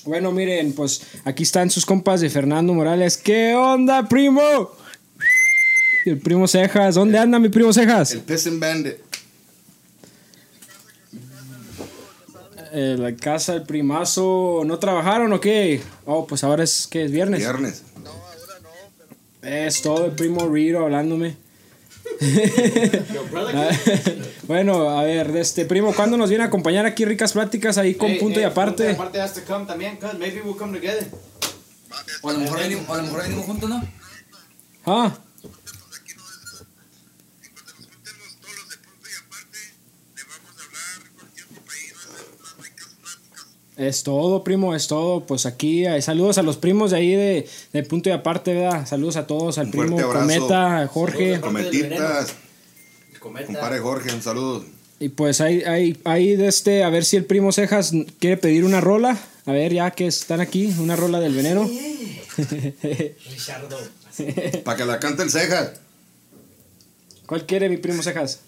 Bueno, 0.05 0.33
miren, 0.33 0.73
pues 0.73 1.03
aquí 1.25 1.45
están 1.45 1.71
sus 1.71 1.87
compas 1.87 2.21
de 2.21 2.29
Fernando 2.29 2.75
Morales. 2.75 3.17
¿Qué 3.17 3.55
onda, 3.55 4.09
primo? 4.09 4.43
Y 6.05 6.11
el 6.11 6.19
primo 6.19 6.49
Cejas, 6.49 6.97
¿dónde 6.97 7.19
anda 7.19 7.39
mi 7.39 7.51
primo 7.51 7.73
Cejas? 7.73 8.11
El 8.11 8.23
Peasant 8.23 8.59
Bandit. 8.59 9.10
Eh, 12.73 12.97
la 12.99 13.15
casa 13.17 13.55
del 13.55 13.63
primazo. 13.63 14.63
¿No 14.65 14.79
trabajaron 14.79 15.33
o 15.33 15.41
qué? 15.41 15.81
Oh, 16.07 16.27
pues 16.27 16.45
ahora 16.45 16.63
es 16.63 16.87
que 16.87 17.05
es 17.05 17.11
viernes. 17.11 17.41
Viernes. 17.41 17.83
Es 19.43 19.83
todo 19.83 20.07
el 20.07 20.13
primo 20.13 20.49
Rito 20.49 20.79
hablándome. 20.81 21.37
bueno, 24.47 24.91
a 24.91 25.03
ver, 25.05 25.33
de 25.33 25.41
este 25.41 25.65
primo, 25.65 25.95
¿cuándo 25.95 26.19
nos 26.19 26.29
viene 26.29 26.45
a 26.45 26.49
acompañar 26.49 26.85
aquí 26.85 27.07
ricas 27.07 27.33
pláticas 27.33 27.79
ahí 27.79 27.95
con 27.95 28.19
punto 28.19 28.41
y 28.41 28.43
aparte? 28.43 28.85
Punto 28.85 28.91
y 28.91 28.95
aparte 28.95 29.21
has 29.21 29.35
to 29.35 29.41
come 29.47 29.65
también. 29.65 29.99
Maybe 30.19 30.43
we'll 30.43 30.57
come 30.57 30.79
together. 30.79 31.07
O 32.23 32.29
a 32.29 32.33
lo 32.35 32.41
mejor 32.41 32.61
venimos, 32.61 32.89
o 32.89 32.95
a 32.95 32.97
lo 32.99 33.03
mejor 33.05 33.23
venimos 33.23 33.47
juntos, 33.47 33.71
¿no? 33.71 33.83
Ah, 34.85 35.17
es 43.81 44.03
todo, 44.03 44.45
primo, 44.45 44.75
es 44.75 44.87
todo. 44.87 45.25
Pues 45.27 45.47
aquí, 45.47 45.87
eh, 45.87 46.03
saludos 46.03 46.39
a 46.39 46.43
los 46.43 46.57
primos 46.57 46.91
de 46.91 46.99
ahí 46.99 47.13
de, 47.13 47.49
de 47.73 47.83
punto 47.83 48.09
y 48.09 48.13
aparte, 48.13 48.55
¿verdad? 48.55 48.87
Saludos 48.87 49.17
a 49.17 49.27
todos, 49.27 49.59
al 49.59 49.67
Un 49.67 49.73
primo. 49.73 50.13
Cometa, 50.13 50.87
Jorge. 50.87 51.41
Cometitas. 51.41 52.35
Cometa. 53.19 53.47
Compadre 53.47 53.79
Jorge, 53.81 54.15
un 54.15 54.23
saludo. 54.23 54.65
Y 54.99 55.09
pues 55.09 55.41
ahí, 55.41 55.63
ahí, 55.63 55.99
ahí 56.05 56.37
de 56.37 56.49
este, 56.49 56.85
a 56.85 56.91
ver 56.91 57.07
si 57.07 57.17
el 57.17 57.25
primo 57.25 57.53
Cejas 57.53 57.93
quiere 58.19 58.37
pedir 58.37 58.65
una 58.65 58.83
rola. 58.83 59.19
A 59.47 59.53
ver, 59.53 59.73
ya 59.73 59.91
que 59.93 60.07
están 60.07 60.41
aquí, 60.41 60.75
una 60.79 60.95
rola 60.95 61.21
del 61.21 61.35
veneno. 61.35 61.69
Richardo. 63.31 63.79
Para 64.65 64.77
que 64.77 64.85
la 64.85 65.01
cante 65.01 65.23
el 65.23 65.31
Cejas. 65.31 65.73
¿Cuál 67.25 67.47
quiere 67.47 67.71
mi 67.71 67.79
primo 67.79 68.03
Cejas? 68.03 68.41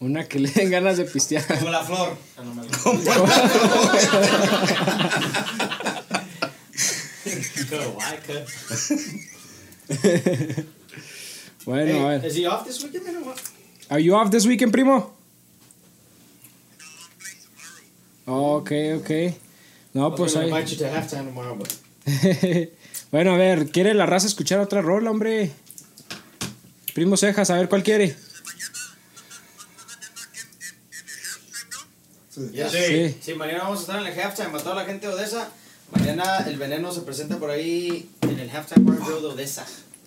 Una 0.00 0.28
que 0.28 0.38
le 0.38 0.48
den 0.50 0.70
ganas 0.70 0.96
de 0.96 1.04
pistear. 1.04 1.44
Como 1.58 1.70
la 1.70 1.82
flor. 1.84 2.16
Bueno, 11.64 12.06
a 12.08 12.10
ver. 12.12 12.24
Is 12.24 12.36
he 12.36 12.46
off 12.46 12.64
this 12.64 12.82
weekend 12.82 13.16
or 13.16 13.22
what? 13.26 13.38
Are 13.90 14.00
you 14.00 14.14
off 14.14 14.30
this 14.30 14.46
weekend, 14.46 14.72
primo? 14.72 15.12
Ok, 18.26 18.72
ok. 18.96 19.10
No, 19.94 20.14
pues 20.14 20.34
I'm 20.34 20.44
ahí. 20.44 20.50
gonna 20.50 20.60
invite 20.60 20.76
you 20.76 20.78
to 20.78 20.90
halftime 20.90 21.24
tomorrow, 21.26 21.56
but 21.56 21.74
bueno, 23.10 23.34
a 23.34 23.36
ver, 23.36 23.70
¿quiere 23.70 23.94
la 23.94 24.06
raza 24.06 24.26
escuchar 24.26 24.60
otra 24.60 24.80
rola, 24.80 25.10
hombre? 25.10 25.50
Primo 26.94 27.16
Cejas, 27.16 27.50
a 27.50 27.56
ver 27.56 27.68
cuál 27.68 27.82
quiere. 27.82 28.16
Yeah. 32.52 32.68
Sí. 32.70 33.16
Sí, 33.20 33.34
mañana 33.34 33.64
vamos 33.64 33.78
a 33.78 33.82
estar 33.82 34.00
en 34.00 34.06
el 34.06 34.18
halftime. 34.20 34.48
A 34.56 34.58
toda 34.62 34.74
la 34.74 34.84
gente 34.84 35.06
de 35.06 35.14
Odessa. 35.14 35.48
Mañana 35.90 36.44
el 36.46 36.56
veneno 36.58 36.92
se 36.92 37.00
presenta 37.00 37.38
por 37.38 37.50
ahí 37.50 38.10
en 38.22 38.38
el 38.38 38.50
halftime 38.50 38.84
bar 38.90 38.98
Grill 39.06 39.20
de 39.22 39.26
Odessa. 39.28 39.64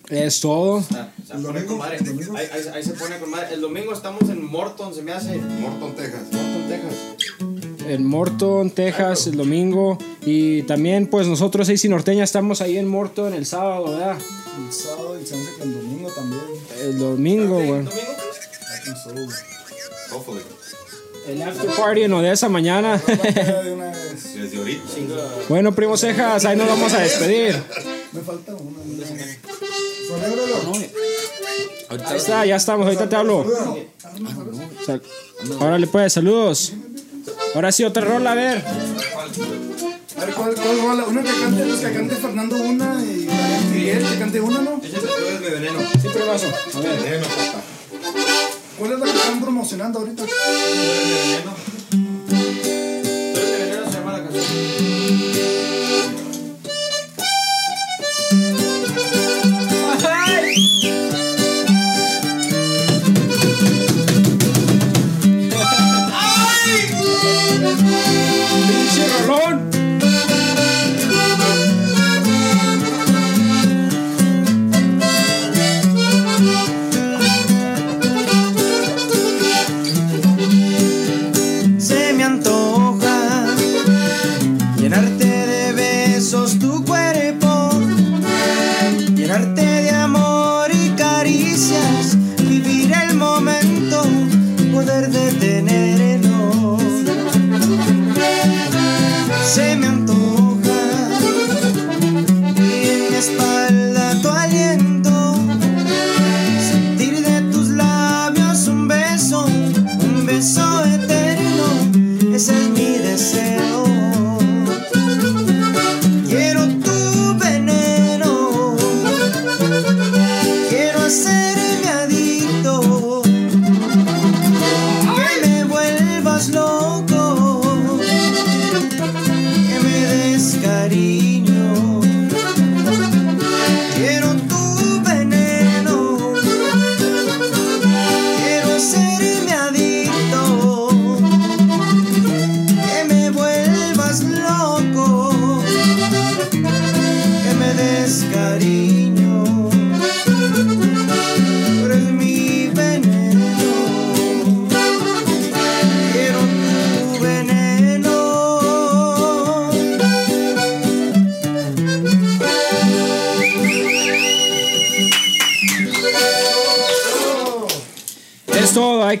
Es 0.08 0.40
todo. 0.40 0.80
Está- 0.80 1.12
¿El 1.34 1.42
pone 1.42 1.60
domingo? 1.62 1.78
con. 1.78 1.92
¿El 1.92 2.04
domingo? 2.04 2.36
Ahí, 2.36 2.46
ahí- 2.52 2.68
ahí 2.74 2.82
se 2.82 2.92
pone 2.94 3.18
con 3.18 3.30
madre. 3.30 3.54
El 3.54 3.60
domingo 3.60 3.92
estamos 3.92 4.22
en 4.28 4.44
Morton, 4.44 4.94
se 4.94 5.02
me 5.02 5.12
hace. 5.12 5.36
Morton, 5.38 5.94
Texas. 5.94 6.22
Morton, 6.32 6.68
Texas. 6.68 7.88
En 7.88 8.04
Morton, 8.06 8.70
Texas, 8.70 9.26
el 9.26 9.36
domingo. 9.36 9.98
Y 10.24 10.62
también, 10.62 11.06
pues 11.08 11.26
nosotros, 11.26 11.66
Seis 11.66 11.84
y 11.84 11.88
Norteña, 11.88 12.24
estamos 12.24 12.60
ahí 12.60 12.76
en 12.78 12.86
Morton 12.86 13.34
el 13.34 13.44
sábado, 13.46 13.90
¿verdad? 13.90 14.16
El 14.66 14.72
sábado 14.72 15.18
y 15.20 15.26
se 15.26 15.34
hace 15.34 15.56
que 15.56 15.62
el 15.64 15.72
domingo 15.74 16.10
también. 16.10 16.42
El 16.80 16.98
domingo, 16.98 17.54
güey. 17.56 17.66
¿Domingo? 17.84 17.92
Solo. 19.02 19.26
Hopefully. 20.12 20.42
El 21.26 21.42
after 21.42 21.70
party 21.70 22.02
en 22.02 22.12
Odessa 22.12 22.48
mañana. 22.48 23.00
Desde 23.06 24.56
ahorita. 24.58 24.82
bueno, 25.48 25.72
primo 25.74 25.96
Cejas, 25.96 26.44
ahí 26.44 26.56
nos 26.56 26.66
vamos 26.68 26.92
a 26.92 26.98
despedir. 27.00 27.62
Me 28.12 28.20
falta 28.20 28.54
una. 28.54 28.78
Celébralo. 29.06 30.72
Ahí 31.88 32.16
está, 32.16 32.44
ya 32.46 32.56
estamos, 32.56 32.86
ahorita 32.86 33.08
te 33.08 33.16
hablo. 33.16 33.46
Sal- 34.84 35.02
Órale, 35.60 35.86
pues, 35.86 36.12
saludos. 36.12 36.72
Ahora 37.54 37.70
sí, 37.70 37.84
otra 37.84 38.02
rola, 38.04 38.32
a 38.32 38.34
ver. 38.34 38.58
A 38.66 40.24
ver, 40.24 40.34
¿cuál, 40.34 40.54
cuál 40.54 40.80
rola? 40.82 41.04
Una 41.04 41.22
que 41.22 41.30
cante, 41.30 41.64
pues 41.64 41.80
que 41.80 41.92
cante 41.92 42.14
Fernando 42.16 42.56
una 42.56 42.94
y 43.02 43.28
Miguel 43.72 44.06
que 44.06 44.18
cante 44.18 44.40
una, 44.40 44.60
¿no? 44.60 44.80
Ese 44.82 44.96
es 44.96 45.02
el 45.04 45.40
mi 45.40 45.50
veneno. 45.50 45.78
Sí, 46.00 46.08
primazo. 46.08 46.46
A 46.76 46.80
ver. 46.80 47.22
¿Cuál 48.82 48.94
es 48.94 48.98
la 48.98 49.06
que 49.06 49.12
están 49.12 49.40
promocionando 49.40 50.00
ahorita? 50.00 50.24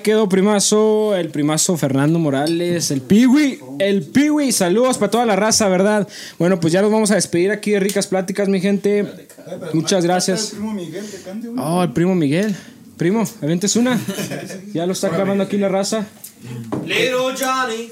Quedó 0.02 0.28
primazo, 0.28 1.14
el 1.16 1.28
primazo 1.30 1.76
Fernando 1.76 2.18
Morales, 2.18 2.90
el 2.90 3.00
Piwi, 3.00 3.58
el 3.78 4.02
Piwi, 4.02 4.52
saludos 4.52 4.98
para 4.98 5.10
toda 5.10 5.26
la 5.26 5.36
raza, 5.36 5.68
¿verdad? 5.68 6.06
Bueno, 6.38 6.60
pues 6.60 6.72
ya 6.72 6.82
nos 6.82 6.90
vamos 6.92 7.10
a 7.10 7.14
despedir 7.14 7.50
aquí 7.50 7.70
de 7.72 7.80
ricas 7.80 8.06
pláticas, 8.06 8.48
mi 8.48 8.60
gente. 8.60 9.06
Muchas 9.72 10.04
gracias. 10.04 10.44
El 10.52 10.58
primo 10.58 10.72
Miguel 10.74 11.06
que 11.10 11.16
cante 11.22 11.48
una. 11.48 11.62
Oh, 11.64 11.82
el 11.82 11.92
primo 11.92 12.14
Miguel. 12.14 12.54
Primo, 12.96 13.24
avientes 13.42 13.74
una. 13.76 13.98
Ya 14.74 14.86
lo 14.86 14.92
está 14.92 15.08
clamando 15.08 15.42
aquí 15.44 15.56
la 15.58 15.68
raza. 15.68 16.06
Little 16.84 17.34
Johnny. 17.38 17.90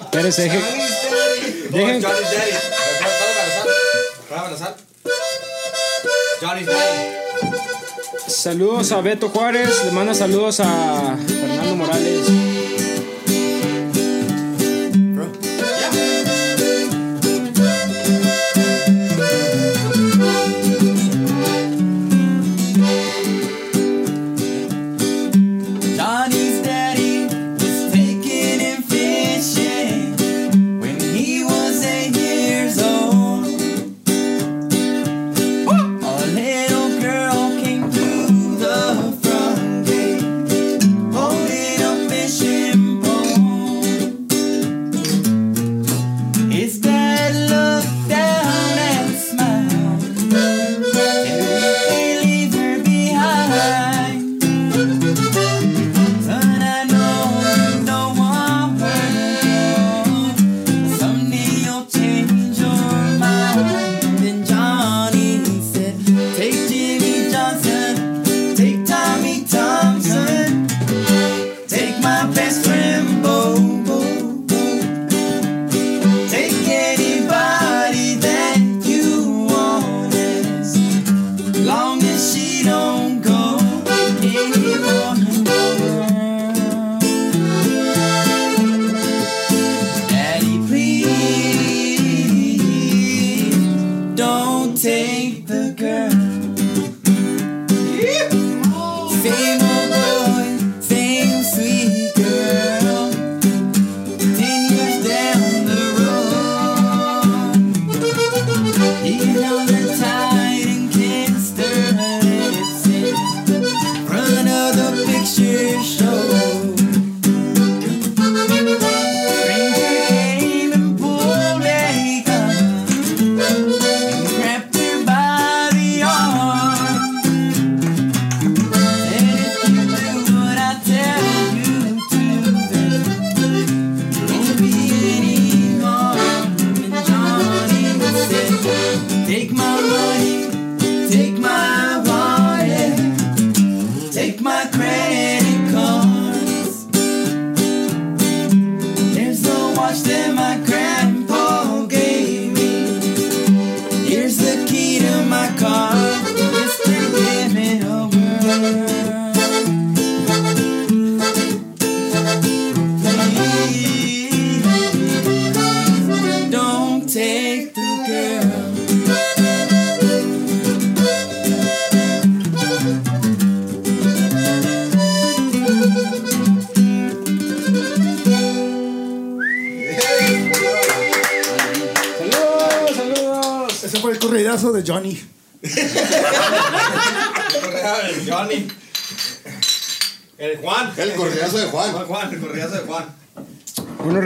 Espérese, 0.00 0.44
deje- 0.48 0.60
Dejen- 1.70 2.02
Johnny's 2.02 2.02
Daddy. 2.02 2.52
Johnny's 6.40 6.66
Daddy. 6.66 7.13
Saludos 8.44 8.92
a 8.92 9.00
Beto 9.00 9.30
Juárez, 9.30 9.86
le 9.86 9.90
manda 9.92 10.12
saludos 10.12 10.60
a 10.60 11.16
Fernando 11.26 11.76
Morales. 11.76 12.53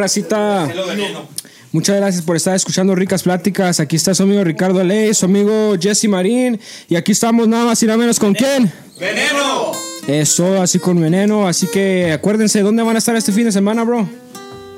Racita, 0.09 0.67
muchas 1.71 1.97
gracias 1.97 2.25
por 2.25 2.35
estar 2.35 2.57
escuchando 2.57 2.95
Ricas 2.95 3.25
Pláticas. 3.25 3.79
Aquí 3.79 3.97
está 3.97 4.15
su 4.15 4.23
amigo 4.23 4.43
Ricardo 4.43 4.83
Ley, 4.83 5.13
su 5.13 5.27
amigo 5.27 5.75
Jesse 5.79 6.09
Marín. 6.09 6.59
Y 6.89 6.97
aquí 6.97 7.13
estamos 7.13 7.47
nada 7.47 7.67
más 7.67 7.83
y 7.83 7.87
nada 7.87 7.99
menos 7.99 8.19
con 8.19 8.33
quién. 8.33 8.73
¡Veneno! 8.99 9.73
Eso, 10.07 10.63
así 10.63 10.79
con 10.79 10.99
veneno. 10.99 11.47
Así 11.47 11.67
que 11.67 12.11
acuérdense, 12.13 12.63
¿dónde 12.63 12.83
van 12.83 12.97
a 12.97 12.99
estar 13.01 13.15
este 13.17 13.33
fin 13.33 13.45
de 13.45 13.53
semana, 13.53 13.85
bro? 13.85 14.09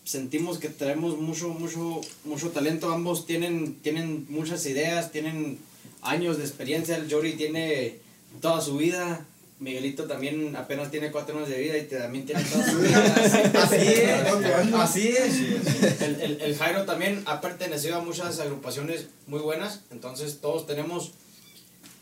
sentimos 0.02 0.58
que 0.58 0.68
traemos 0.68 1.16
mucho, 1.16 1.50
mucho, 1.50 2.00
mucho 2.24 2.50
talento. 2.50 2.90
Ambos 2.90 3.24
tienen, 3.24 3.74
tienen 3.76 4.26
muchas 4.28 4.66
ideas, 4.66 5.12
tienen 5.12 5.58
años 6.02 6.38
de 6.38 6.44
experiencia. 6.44 6.96
El 6.96 7.10
Jory 7.10 7.34
tiene 7.34 7.98
toda 8.40 8.60
su 8.60 8.76
vida. 8.76 9.24
Miguelito 9.60 10.04
también 10.04 10.54
apenas 10.54 10.88
tiene 10.90 11.10
cuatro 11.10 11.36
años 11.36 11.48
de 11.48 11.58
vida 11.58 11.76
y 11.76 11.82
también 11.86 12.24
tiene 12.24 12.44
toda 12.44 12.64
su 12.70 12.78
vida. 12.78 13.04
Así 13.64 13.76
es. 13.76 14.74
Así 14.74 15.08
es. 15.08 16.00
El, 16.00 16.20
el, 16.20 16.40
el 16.40 16.56
Jairo 16.56 16.84
también 16.84 17.22
ha 17.26 17.40
pertenecido 17.40 17.96
a 17.96 18.00
muchas 18.00 18.38
agrupaciones 18.38 19.06
muy 19.26 19.40
buenas, 19.40 19.80
entonces 19.90 20.38
todos 20.40 20.64
tenemos, 20.68 21.10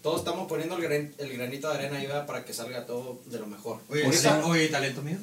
todos 0.03 0.19
estamos 0.19 0.49
poniendo 0.49 0.77
el, 0.77 0.83
gran- 0.83 1.15
el 1.17 1.33
granito 1.33 1.71
de 1.71 1.75
arena 1.79 1.97
ahí 1.97 2.07
¿verdad? 2.07 2.27
para 2.27 2.45
que 2.45 2.53
salga 2.53 2.85
todo 2.85 3.21
de 3.25 3.39
lo 3.39 3.47
mejor. 3.47 3.79
Oye, 3.89 4.05
oye, 4.45 4.69
talento 4.69 5.01
mío. 5.01 5.17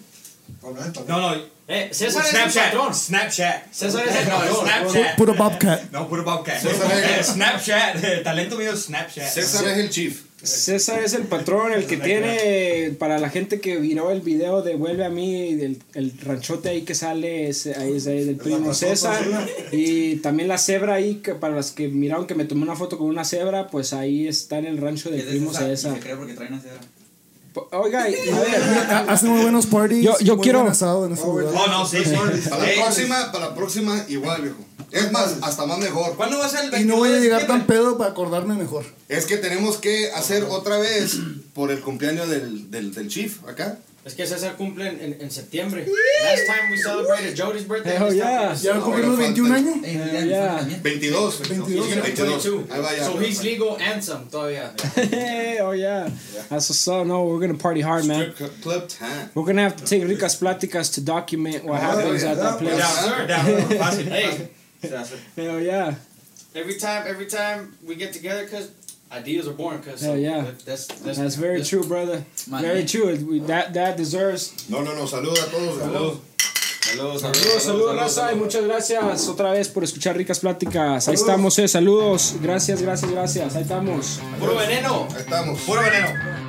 No, 1.08 1.20
no. 1.36 1.54
Eh, 1.68 1.90
César 1.94 2.26
es 2.26 2.34
el 2.34 2.62
patrón. 2.62 2.94
Snapchat. 2.94 3.72
César 3.72 4.06
es 4.08 4.16
el 4.16 4.30
No, 4.30 4.36
patrón. 4.36 4.56
Snapchat. 4.68 5.16
Puro 5.18 5.34
Bobcat. 5.36 5.92
No, 5.92 6.10
puro 6.10 6.24
Bobcat. 6.24 6.62
César 6.62 6.92
es- 6.92 7.30
Eh, 7.30 7.32
Snapchat. 7.34 8.04
eh, 8.04 8.18
Talento 8.24 8.58
mío, 8.58 8.76
Snapchat. 8.76 9.30
César 9.30 9.68
es 9.70 9.78
el 9.78 9.90
chief. 9.90 10.22
César 10.44 11.02
es 11.02 11.14
el 11.14 11.24
patrón, 11.24 11.72
el 11.72 11.86
que 11.86 11.96
tiene, 11.96 12.94
para 13.00 13.18
la 13.18 13.30
gente 13.30 13.62
que 13.62 13.80
miró 13.80 14.12
el 14.12 14.20
video 14.20 14.62
de 14.62 14.76
Vuelve 14.76 15.06
a 15.06 15.10
mí, 15.10 15.56
del, 15.56 15.82
el 15.94 16.12
ranchote 16.20 16.68
ahí 16.68 16.82
que 16.82 16.96
sale, 16.96 17.48
es, 17.48 17.66
ahí 17.68 17.96
es 17.96 18.08
ahí 18.08 18.26
del 18.26 18.36
primo 18.36 18.74
César. 18.74 19.24
Y 19.72 20.18
también 20.18 20.50
la 20.50 20.58
cebra 20.58 20.96
ahí, 20.96 21.22
que 21.24 21.34
para 21.34 21.56
las 21.56 21.72
que 21.72 21.88
miraron 21.88 22.28
que 22.28 22.36
me 22.36 22.44
tomé 22.44 22.64
una 22.64 22.76
foto 22.76 22.98
con 22.98 23.08
una 23.08 23.24
cebra, 23.24 23.70
pues 23.70 23.94
ahí 23.94 24.28
está 24.28 24.58
en 24.58 24.66
el 24.66 24.80
rancho 24.80 25.10
del 25.12 25.22
primo 25.24 25.54
César, 25.54 25.98
Oiga, 27.72 28.10
y- 28.10 28.16
a 28.30 28.40
ver, 28.40 28.56
Hacen 29.10 29.30
muy 29.30 29.42
buenos 29.44 29.66
parties. 29.68 30.04
Yo- 30.04 30.18
yo 30.20 30.36
muy 30.36 30.44
quiero- 30.44 30.60
buen 30.62 30.72
asado 30.72 31.06
en 31.06 31.14
ese 31.14 31.24
Oh, 31.26 31.40
lugar. 31.40 31.54
Oh, 31.56 31.68
no, 31.68 31.86
sí, 31.88 31.98
sí. 32.04 32.14
Para 32.50 32.66
la 32.66 32.74
próxima, 32.74 33.32
para 33.32 33.46
la 33.50 33.56
próxima, 33.56 34.06
igual, 34.08 34.42
viejo. 34.42 34.58
Es 34.92 35.12
más, 35.12 35.36
hasta 35.42 35.66
más 35.66 35.80
mejor. 35.80 36.16
¿Cuándo 36.16 36.38
va 36.38 36.46
a 36.46 36.50
ser 36.50 36.66
el 36.66 36.68
Y 36.68 36.86
no 36.86 37.00
22 37.00 37.00
voy 37.00 37.10
a 37.14 37.20
llegar 37.20 37.48
tan 37.48 37.66
pedo 37.66 37.98
para 37.98 38.12
acordarme 38.12 38.54
mejor. 38.56 38.86
Es 39.10 39.26
que 39.26 39.38
tenemos 39.38 39.78
que 39.78 40.12
hacer 40.12 40.44
otra 40.44 40.78
vez 40.78 41.18
por 41.54 41.72
el 41.72 41.82
cumpleaños 41.82 42.30
del, 42.30 42.70
del, 42.70 42.94
del 42.94 43.08
chief 43.08 43.38
acá. 43.48 43.80
Es 44.06 44.16
que 44.16 44.28
César 44.28 44.58
cumple 44.58 44.86
en, 44.88 45.00
en, 45.00 45.18
en 45.22 45.32
septiembre. 45.32 45.86
Last 46.24 46.46
time 46.46 46.70
we 46.72 46.78
celebrated 46.78 47.36
Jody's 47.38 47.64
birthday. 47.66 47.96
Hell 47.96 48.10
this 48.10 48.18
yeah. 48.18 48.54
¿Ya 48.54 48.74
No, 48.74 48.82
cumplir 48.84 49.06
21 49.16 49.56
años? 49.56 49.78
Ey, 49.86 49.96
Ah, 49.98 50.12
ya, 50.12 50.26
ya. 50.26 50.58
también. 50.60 50.82
22. 50.82 51.38
22. 51.38 51.68
He's 51.70 51.96
gonna 51.96 52.02
be 52.02 52.12
22. 52.12 52.66
22. 52.66 52.70
Ahí 52.70 52.82
va 52.82 52.92
ya. 52.98 53.04
So 53.06 53.18
he's 53.20 53.44
legal 53.44 53.78
and 53.80 54.04
some 54.04 54.26
todavía. 54.28 54.74
oh 55.62 55.72
yeah, 55.72 56.10
that's 56.50 56.68
what's 56.70 56.86
up. 56.90 57.08
No, 57.08 57.24
we're 57.24 57.40
gonna 57.40 57.58
party 57.58 57.80
hard, 57.80 58.06
man. 58.06 58.34
Club 58.62 58.90
time. 58.90 59.30
We're 59.36 59.46
gonna 59.46 59.62
have 59.64 59.78
to 59.78 59.86
take 59.86 60.04
Ricas 60.04 60.36
Pláticas 60.36 60.92
to 60.96 61.02
document 61.02 61.64
what 61.64 61.80
Oh, 61.80 61.86
happens 61.86 62.24
at 62.26 62.36
that 62.38 62.60
place. 62.60 62.78
Ya, 62.78 63.90
sir. 63.90 64.04
Hey. 64.04 64.50
Hell 65.38 65.62
yeah. 65.62 65.96
every 66.54 66.76
time, 66.76 67.06
every 67.08 67.26
time 67.26 67.78
we 67.88 67.96
get 67.96 68.12
together, 68.12 68.46
cause 68.48 68.70
ideas 69.14 69.48
are 69.48 69.54
born. 69.56 69.80
Cause 69.82 70.02
Hell 70.06 70.18
yeah. 70.18 70.44
that's 70.66 70.88
that's, 70.88 71.18
That's 71.20 71.36
very 71.38 71.60
that's- 71.62 71.70
true, 71.70 71.84
brother. 71.84 72.24
Very 72.48 72.86
true. 72.86 73.16
We- 73.30 73.40
That 73.42 73.74
that 73.74 73.96
deserves. 73.98 74.54
No, 74.70 74.82
no, 74.82 74.94
no. 74.96 75.06
Saludos 75.08 75.42
a 75.42 75.52
todos. 75.52 75.80
Salud. 75.80 76.18
Saludos, 76.84 77.22
Saludos, 77.22 77.64
saludos, 77.64 77.96
raza, 77.96 78.34
y 78.34 78.36
muchas 78.36 78.66
gracias 78.66 79.28
otra 79.30 79.52
vez 79.52 79.70
por 79.70 79.86
escuchar 79.86 80.18
Ricas 80.18 80.40
Pláticas. 80.40 81.08
Ahí 81.08 81.14
estamos, 81.16 81.58
eh. 81.60 81.68
Saludos. 81.70 82.36
Gracias, 82.42 82.82
gracias, 82.82 83.10
gracias. 83.10 83.56
Ahí 83.56 83.62
estamos. 83.62 84.20
Puro 84.38 84.56
veneno. 84.58 85.08
Ahí 85.12 85.22
estamos. 85.22 85.60
Puro 85.62 85.82
veneno. 85.82 86.43